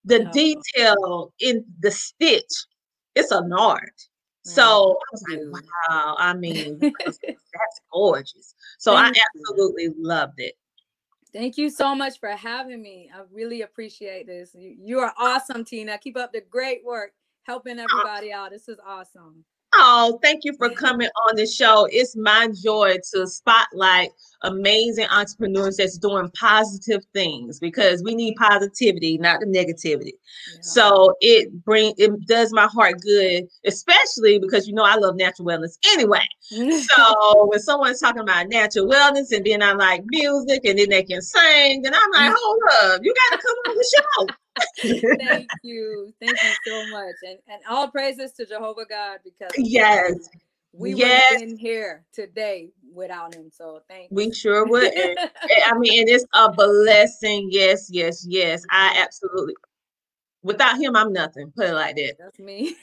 the 0.05 0.21
Yeah. 0.21 0.31
detail 0.33 1.33
in 1.41 1.65
the 1.81 1.91
stitch, 1.91 2.67
it's 3.15 3.31
an 3.31 3.53
art. 3.53 4.09
So 4.43 4.63
I 4.63 5.05
was 5.13 5.25
like, 5.29 5.65
wow. 5.89 6.17
I 6.19 6.35
mean, 6.35 6.79
that's 7.05 7.21
gorgeous. 7.93 8.55
So 8.79 8.95
I 8.95 9.05
Thank 9.05 9.17
you. 9.17 9.23
absolutely 9.45 9.89
loved 9.99 10.41
it. 10.41 10.57
Thank 11.33 11.57
you 11.57 11.71
so 11.71 11.95
much 11.95 12.19
for 12.19 12.31
having 12.31 12.83
me. 12.83 13.11
I 13.15 13.21
really 13.31 13.63
appreciate 13.63 14.27
this. 14.27 14.55
You, 14.55 14.75
you 14.81 14.99
are 14.99 15.15
awesome, 15.17 15.65
Tina. 15.65 15.99
Keep 15.99 16.17
up 16.17 16.33
the 16.33 16.41
great 16.41 16.85
work, 16.85 17.13
helping 17.45 17.79
everybody 17.79 18.33
out. 18.33 18.51
This 18.51 18.69
is 18.69 18.79
awesome. 18.85 19.45
Oh, 19.75 20.19
thank 20.23 20.45
you 20.45 20.53
for 20.57 20.71
coming 20.71 21.09
on 21.29 21.37
the 21.37 21.47
show. 21.47 21.87
It's 21.91 22.17
my 22.17 22.49
joy 22.63 22.97
to 23.15 23.27
spotlight 23.27 24.11
amazing 24.43 25.07
entrepreneurs 25.11 25.77
that's 25.77 25.99
doing 25.99 26.31
positive 26.39 27.05
things 27.13 27.61
because 27.61 28.03
we 28.03 28.15
need 28.15 28.35
positivity, 28.37 29.19
not 29.19 29.41
the 29.41 29.47
negativity. 29.47 30.13
Yeah. 30.55 30.61
So 30.63 31.15
it 31.21 31.53
bring 31.65 31.95
it 31.99 32.27
does 32.27 32.53
my 32.53 32.67
heart 32.67 33.01
good, 33.01 33.45
especially 33.67 34.39
because 34.39 34.67
you 34.67 34.75
know 34.75 34.85
I 34.85 34.97
love 34.97 35.17
natural 35.17 35.47
wellness 35.47 35.77
anyway. 35.93 36.25
so 36.49 37.47
when 37.49 37.61
someone's 37.61 38.01
talking 38.01 38.23
about 38.23 38.49
natural 38.49 38.87
wellness 38.87 39.31
and 39.33 39.45
then 39.45 39.63
I 39.63 39.73
like 39.73 40.03
music 40.07 40.63
and 40.65 40.79
then 40.79 40.89
they 40.89 41.05
can 41.05 41.23
sing, 41.23 41.87
and 41.87 41.95
I'm 41.95 42.11
like, 42.13 42.33
mm. 42.33 42.37
hold 42.37 42.63
up, 42.83 43.01
you 43.05 43.15
gotta 43.31 43.43
come 43.43 43.57
on 43.69 43.77
the 43.77 43.97
show. 43.97 44.35
Thank 44.83 45.49
you. 45.63 46.13
Thank 46.21 46.33
you 46.43 46.55
so 46.67 46.91
much. 46.91 47.15
And 47.23 47.39
and 47.49 47.61
all 47.69 47.89
praises 47.89 48.33
to 48.33 48.47
Jehovah 48.47 48.87
God 48.89 49.19
because 49.25 49.53
yes. 49.57 50.29
We 50.73 50.95
yes. 50.95 51.41
been 51.41 51.57
here 51.57 52.05
today 52.13 52.71
without 52.95 53.35
him. 53.35 53.51
So 53.53 53.81
thank 53.89 54.09
you. 54.11 54.15
We 54.15 54.33
sure 54.33 54.65
would. 54.67 54.93
I 54.97 55.77
mean, 55.77 56.09
it's 56.09 56.25
a 56.33 56.53
blessing. 56.53 57.49
Yes, 57.51 57.89
yes, 57.91 58.25
yes. 58.29 58.63
I 58.71 58.97
absolutely 59.05 59.55
without 60.43 60.79
him, 60.79 60.97
I'm 60.97 61.13
nothing. 61.13 61.53
Put 61.57 61.69
it 61.71 61.75
like 61.75 61.97
that. 61.97 62.17
That's 62.19 62.39
me. 62.39 62.77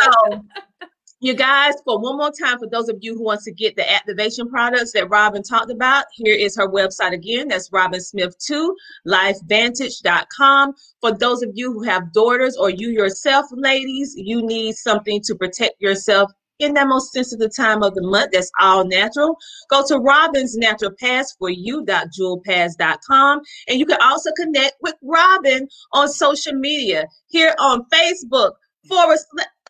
so 0.00 0.44
you 1.20 1.34
guys, 1.34 1.74
for 1.84 1.98
one 2.00 2.16
more 2.16 2.30
time, 2.30 2.58
for 2.58 2.68
those 2.68 2.88
of 2.88 2.98
you 3.00 3.14
who 3.14 3.24
want 3.24 3.40
to 3.42 3.52
get 3.52 3.74
the 3.74 3.90
activation 3.90 4.48
products 4.48 4.92
that 4.92 5.10
Robin 5.10 5.42
talked 5.42 5.70
about, 5.70 6.04
here 6.12 6.34
is 6.34 6.56
her 6.56 6.68
website 6.68 7.12
again. 7.12 7.48
That's 7.48 7.72
Robin 7.72 8.00
Smith 8.00 8.36
2, 8.38 8.76
lifevantage.com. 9.06 10.74
For 11.00 11.12
those 11.12 11.42
of 11.42 11.50
you 11.54 11.72
who 11.72 11.82
have 11.82 12.12
daughters 12.12 12.56
or 12.56 12.70
you 12.70 12.90
yourself, 12.90 13.46
ladies, 13.52 14.14
you 14.16 14.46
need 14.46 14.76
something 14.76 15.20
to 15.24 15.34
protect 15.34 15.80
yourself 15.80 16.30
in 16.60 16.74
that 16.74 16.86
most 16.88 17.12
sensitive 17.12 17.54
time 17.54 17.82
of 17.82 17.94
the 17.94 18.02
month 18.02 18.30
that's 18.32 18.50
all 18.60 18.84
natural 18.84 19.36
go 19.70 19.84
to 19.86 19.96
robin's 19.98 20.56
natural 20.56 20.90
pass 20.98 21.32
for 21.38 21.50
you.jewelpads.com 21.50 23.40
and 23.68 23.78
you 23.78 23.86
can 23.86 23.98
also 24.02 24.30
connect 24.36 24.74
with 24.82 24.94
robin 25.02 25.68
on 25.92 26.08
social 26.08 26.54
media 26.54 27.06
here 27.28 27.54
on 27.60 27.84
facebook 27.92 28.54
forward 28.88 29.18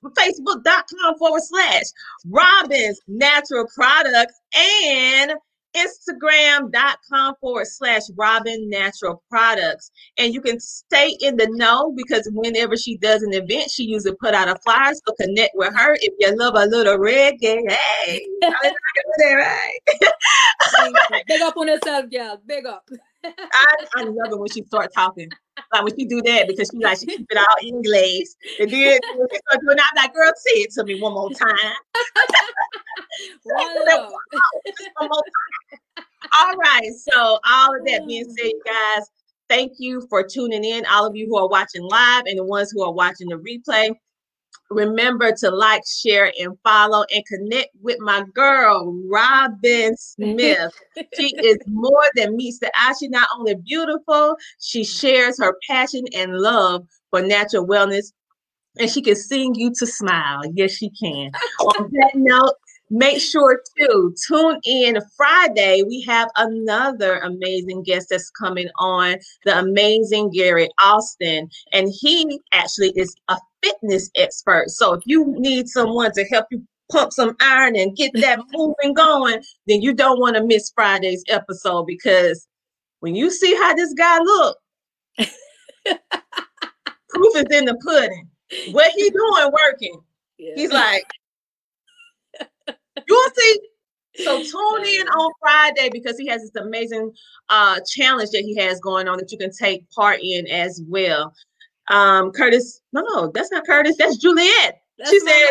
facebook.com 0.05 1.19
forward 1.19 1.43
slash 1.43 1.85
Robin's 2.27 3.01
Natural 3.07 3.67
Products 3.75 4.41
and 4.57 5.33
Instagram.com 5.77 7.35
forward 7.41 7.67
slash 7.67 8.03
Robin 8.17 8.69
Natural 8.69 9.23
Products. 9.31 9.91
And 10.17 10.33
you 10.33 10.41
can 10.41 10.59
stay 10.61 11.17
in 11.21 11.37
the 11.37 11.49
know 11.51 11.93
because 11.97 12.29
whenever 12.33 12.77
she 12.77 12.97
does 12.99 13.23
an 13.23 13.33
event, 13.33 13.71
she 13.71 13.85
usually 13.85 14.17
put 14.21 14.35
out 14.35 14.49
a 14.49 14.57
flyer. 14.65 14.93
So 14.95 15.15
connect 15.21 15.53
with 15.55 15.75
her 15.75 15.95
if 16.01 16.15
you 16.19 16.37
love 16.37 16.55
a 16.57 16.67
little 16.67 16.99
reggae. 16.99 17.71
Hey, 17.71 18.27
right? 19.35 19.79
Big 21.27 21.43
up 21.43 21.57
on 21.57 21.69
yourself, 21.69 22.11
girl. 22.11 22.41
Big 22.47 22.67
up. 22.67 22.89
I, 23.25 23.75
I 23.97 24.03
love 24.05 24.33
it 24.33 24.39
when 24.39 24.49
she 24.51 24.63
start 24.65 24.93
talking. 24.95 25.29
Like 25.73 25.85
when 25.85 25.99
she 25.99 26.05
do 26.07 26.23
that 26.23 26.47
because 26.49 26.71
she 26.73 26.79
like 26.79 26.99
she 26.99 27.07
keep 27.07 27.27
it 27.29 27.37
all 27.37 27.57
in 27.61 27.69
English. 27.69 28.29
And 28.61 28.71
then 28.71 28.99
when 29.17 29.29
she 29.31 29.39
start 29.39 29.61
doing 29.65 29.77
that, 29.77 29.91
I'm 29.97 30.05
like, 30.05 30.15
girl, 30.15 30.33
say 30.37 30.61
it 30.61 30.71
to 30.73 30.85
me 30.85 31.01
one 31.01 31.15
more 31.15 31.31
time. 31.31 31.51
one, 33.45 33.67
one 33.87 34.11
more 35.01 35.11
time. 35.11 36.05
All 36.39 36.55
right. 36.55 36.91
So 36.97 37.39
all 37.49 37.77
of 37.77 37.85
that 37.87 38.07
being 38.07 38.25
said, 38.25 38.53
oh. 38.55 38.61
guys, 38.65 39.11
thank 39.49 39.73
you 39.79 40.07
for 40.09 40.23
tuning 40.23 40.65
in. 40.65 40.85
All 40.87 41.07
of 41.07 41.17
you 41.17 41.27
who 41.27 41.39
are 41.39 41.49
watching 41.49 41.83
live 41.83 42.25
and 42.27 42.39
the 42.39 42.45
ones 42.45 42.71
who 42.71 42.83
are 42.83 42.93
watching 42.93 43.29
the 43.29 43.37
replay. 43.37 43.95
Remember 44.71 45.33
to 45.33 45.51
like, 45.51 45.83
share, 45.87 46.33
and 46.39 46.57
follow 46.63 47.05
and 47.11 47.25
connect 47.27 47.71
with 47.81 47.99
my 48.01 48.23
girl, 48.35 48.95
Robin 49.11 49.97
Smith. 49.97 50.73
she 51.19 51.35
is 51.43 51.59
more 51.67 52.05
than 52.15 52.37
meets 52.37 52.59
the 52.59 52.71
eye. 52.75 52.95
She's 52.99 53.11
not 53.11 53.29
only 53.39 53.55
beautiful, 53.55 54.37
she 54.61 54.85
shares 54.85 55.39
her 55.41 55.55
passion 55.69 56.05
and 56.15 56.35
love 56.35 56.87
for 57.11 57.23
natural 57.23 57.67
wellness. 57.67 58.13
And 58.79 58.91
she 58.91 59.03
can 59.03 59.17
sing 59.17 59.55
you 59.55 59.73
to 59.79 59.87
smile. 59.87 60.43
Yes, 60.55 60.73
she 60.73 60.91
can. 60.91 61.33
On 61.61 61.91
that 61.93 62.13
note, 62.15 62.55
Make 62.91 63.21
sure 63.21 63.61
to 63.79 64.15
tune 64.27 64.61
in 64.65 64.99
Friday. 65.17 65.83
We 65.87 66.03
have 66.03 66.29
another 66.37 67.19
amazing 67.19 67.83
guest 67.83 68.09
that's 68.11 68.31
coming 68.31 68.69
on, 68.79 69.17
the 69.45 69.59
amazing 69.59 70.31
Gary 70.31 70.69
Austin. 70.83 71.51
And 71.73 71.93
he 72.01 72.41
actually 72.53 72.93
is 72.97 73.15
a 73.29 73.37
fitness 73.63 74.11
expert. 74.17 74.71
So 74.71 74.95
if 74.95 75.03
you 75.05 75.35
need 75.39 75.69
someone 75.69 76.13
to 76.13 76.25
help 76.25 76.47
you 76.51 76.63
pump 76.91 77.13
some 77.13 77.37
iron 77.41 77.77
and 77.77 77.97
get 77.97 78.13
that 78.15 78.41
moving 78.53 78.95
going, 78.95 79.43
then 79.67 79.83
you 79.83 79.93
don't 79.93 80.21
want 80.21 80.37
to 80.37 80.45
miss 80.45 80.71
Friday's 80.75 81.25
episode 81.29 81.87
because 81.87 82.49
when 83.01 83.15
you 83.15 83.31
see 83.31 83.55
how 83.55 83.75
this 83.75 83.93
guy 83.95 84.19
look, 84.19 84.59
proof 87.09 87.37
is 87.37 87.45
in 87.51 87.67
the 87.67 87.79
pudding. 87.85 88.29
What 88.71 88.91
he 88.93 89.11
doing 89.11 89.53
working? 89.65 90.01
Yeah. 90.39 90.53
He's 90.57 90.73
like, 90.73 91.05
You'll 93.09 93.31
see. 93.37 93.61
So 94.17 94.43
tune 94.43 94.87
in 94.87 95.09
on 95.09 95.33
Friday 95.41 95.91
because 95.93 96.19
he 96.19 96.27
has 96.29 96.43
this 96.43 96.63
amazing 96.63 97.13
uh, 97.49 97.81
challenge 97.91 98.31
that 98.31 98.43
he 98.43 98.57
has 98.57 98.81
going 98.81 99.09
on 99.09 99.19
that 99.19 99.31
you 99.33 99.39
can 99.39 99.53
take 99.53 99.89
part 99.91 100.21
in 100.23 100.47
as 100.49 100.83
well. 100.89 101.33
Um, 101.89 102.33
Curtis, 102.33 102.81
no, 102.93 103.03
no, 103.03 103.31
that's 103.33 103.51
not 103.51 103.67
Curtis. 103.67 103.97
That's 103.99 104.19
Juliet. 104.19 104.81
That's 104.99 105.11
she 105.11 105.21
said, 105.21 105.47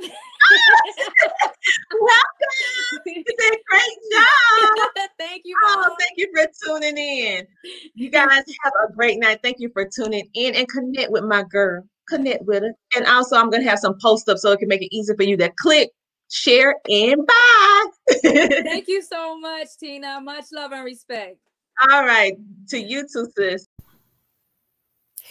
"Welcome." 2.00 2.52
She 3.04 3.24
said, 3.38 3.58
"Great 3.68 3.98
job." 4.12 4.88
thank 5.18 5.42
you. 5.44 5.54
Mom. 5.60 5.84
Oh, 5.90 5.96
thank 5.98 6.12
you 6.16 6.30
for 6.34 6.46
tuning 6.64 6.96
in. 6.96 7.46
You 7.94 8.10
guys 8.10 8.44
have 8.64 8.72
a 8.88 8.92
great 8.92 9.18
night. 9.18 9.40
Thank 9.42 9.56
you 9.58 9.70
for 9.72 9.86
tuning 9.86 10.28
in 10.34 10.54
and 10.54 10.68
connect 10.68 11.10
with 11.10 11.24
my 11.24 11.42
girl. 11.42 11.84
Connect 12.08 12.44
with 12.44 12.62
her. 12.62 12.72
And 12.96 13.06
also, 13.06 13.36
I'm 13.36 13.50
gonna 13.50 13.68
have 13.68 13.78
some 13.78 13.98
post 14.00 14.28
up 14.28 14.38
so 14.38 14.52
it 14.52 14.60
can 14.60 14.68
make 14.68 14.82
it 14.82 14.94
easy 14.94 15.14
for 15.14 15.24
you 15.24 15.36
to 15.36 15.52
click 15.60 15.90
share, 16.32 16.76
and 16.88 17.26
bye. 17.26 17.86
Thank 18.22 18.88
you 18.88 19.02
so 19.02 19.38
much, 19.38 19.68
Tina. 19.78 20.20
Much 20.20 20.46
love 20.52 20.72
and 20.72 20.84
respect. 20.84 21.36
All 21.90 22.04
right. 22.04 22.34
To 22.70 22.78
you 22.78 23.06
too, 23.12 23.28
sis. 23.36 23.66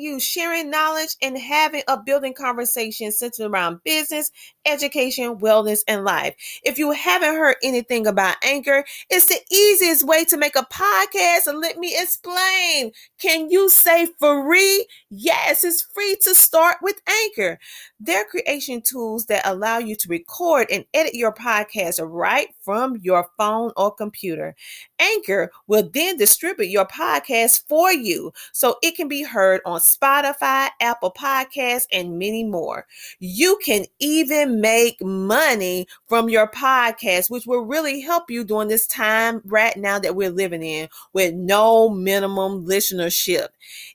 you 0.00 0.20
sharing 0.20 0.70
knowledge 0.70 1.16
and 1.22 1.38
having 1.38 1.82
a 1.88 2.00
building 2.00 2.34
conversation 2.34 3.12
centered 3.12 3.50
around 3.50 3.82
business, 3.84 4.30
education, 4.66 5.36
wellness, 5.36 5.80
and 5.88 6.04
life. 6.04 6.34
If 6.64 6.78
you 6.78 6.92
haven't 6.92 7.34
heard 7.34 7.56
anything 7.62 8.06
about 8.06 8.36
Anchor, 8.42 8.84
it's 9.10 9.26
the 9.26 9.40
easiest 9.50 10.06
way 10.06 10.24
to 10.26 10.36
make 10.36 10.56
a 10.56 10.66
podcast. 10.70 11.46
And 11.46 11.60
let 11.60 11.78
me 11.78 11.94
explain. 11.96 12.92
Can 13.20 13.50
you 13.50 13.68
say 13.68 14.06
free? 14.18 14.86
Yes, 15.10 15.64
it's 15.64 15.82
free 15.82 16.16
to 16.22 16.34
start 16.34 16.78
with 16.82 17.00
Anchor. 17.08 17.58
They're 17.98 18.24
creation 18.24 18.82
tools 18.82 19.26
that 19.26 19.46
allow 19.46 19.78
you 19.78 19.96
to 19.96 20.08
record 20.08 20.66
and 20.70 20.84
edit 20.92 21.14
your 21.14 21.32
podcast 21.32 21.98
right 22.02 22.48
from 22.62 22.96
your 23.02 23.30
phone 23.38 23.72
or 23.76 23.94
computer. 23.94 24.54
Anchor 24.98 25.50
will 25.66 25.88
then 25.92 26.16
distribute 26.16 26.68
your 26.68 26.86
podcast 26.86 27.62
for 27.68 27.92
you 27.92 28.32
so 28.52 28.76
it 28.82 28.96
can 28.96 29.08
be 29.08 29.22
heard 29.22 29.60
on 29.64 29.80
Spotify, 29.86 30.68
Apple 30.80 31.12
Podcasts, 31.12 31.86
and 31.92 32.18
many 32.18 32.44
more. 32.44 32.86
You 33.18 33.58
can 33.64 33.84
even 33.98 34.60
make 34.60 35.02
money 35.02 35.86
from 36.06 36.28
your 36.28 36.48
podcast, 36.48 37.30
which 37.30 37.46
will 37.46 37.64
really 37.64 38.00
help 38.00 38.30
you 38.30 38.44
during 38.44 38.68
this 38.68 38.86
time 38.86 39.40
right 39.44 39.76
now 39.76 39.98
that 39.98 40.16
we're 40.16 40.30
living 40.30 40.62
in 40.62 40.88
with 41.12 41.34
no 41.34 41.88
minimum 41.88 42.66
listenership. 42.66 43.48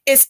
It's 0.06 0.30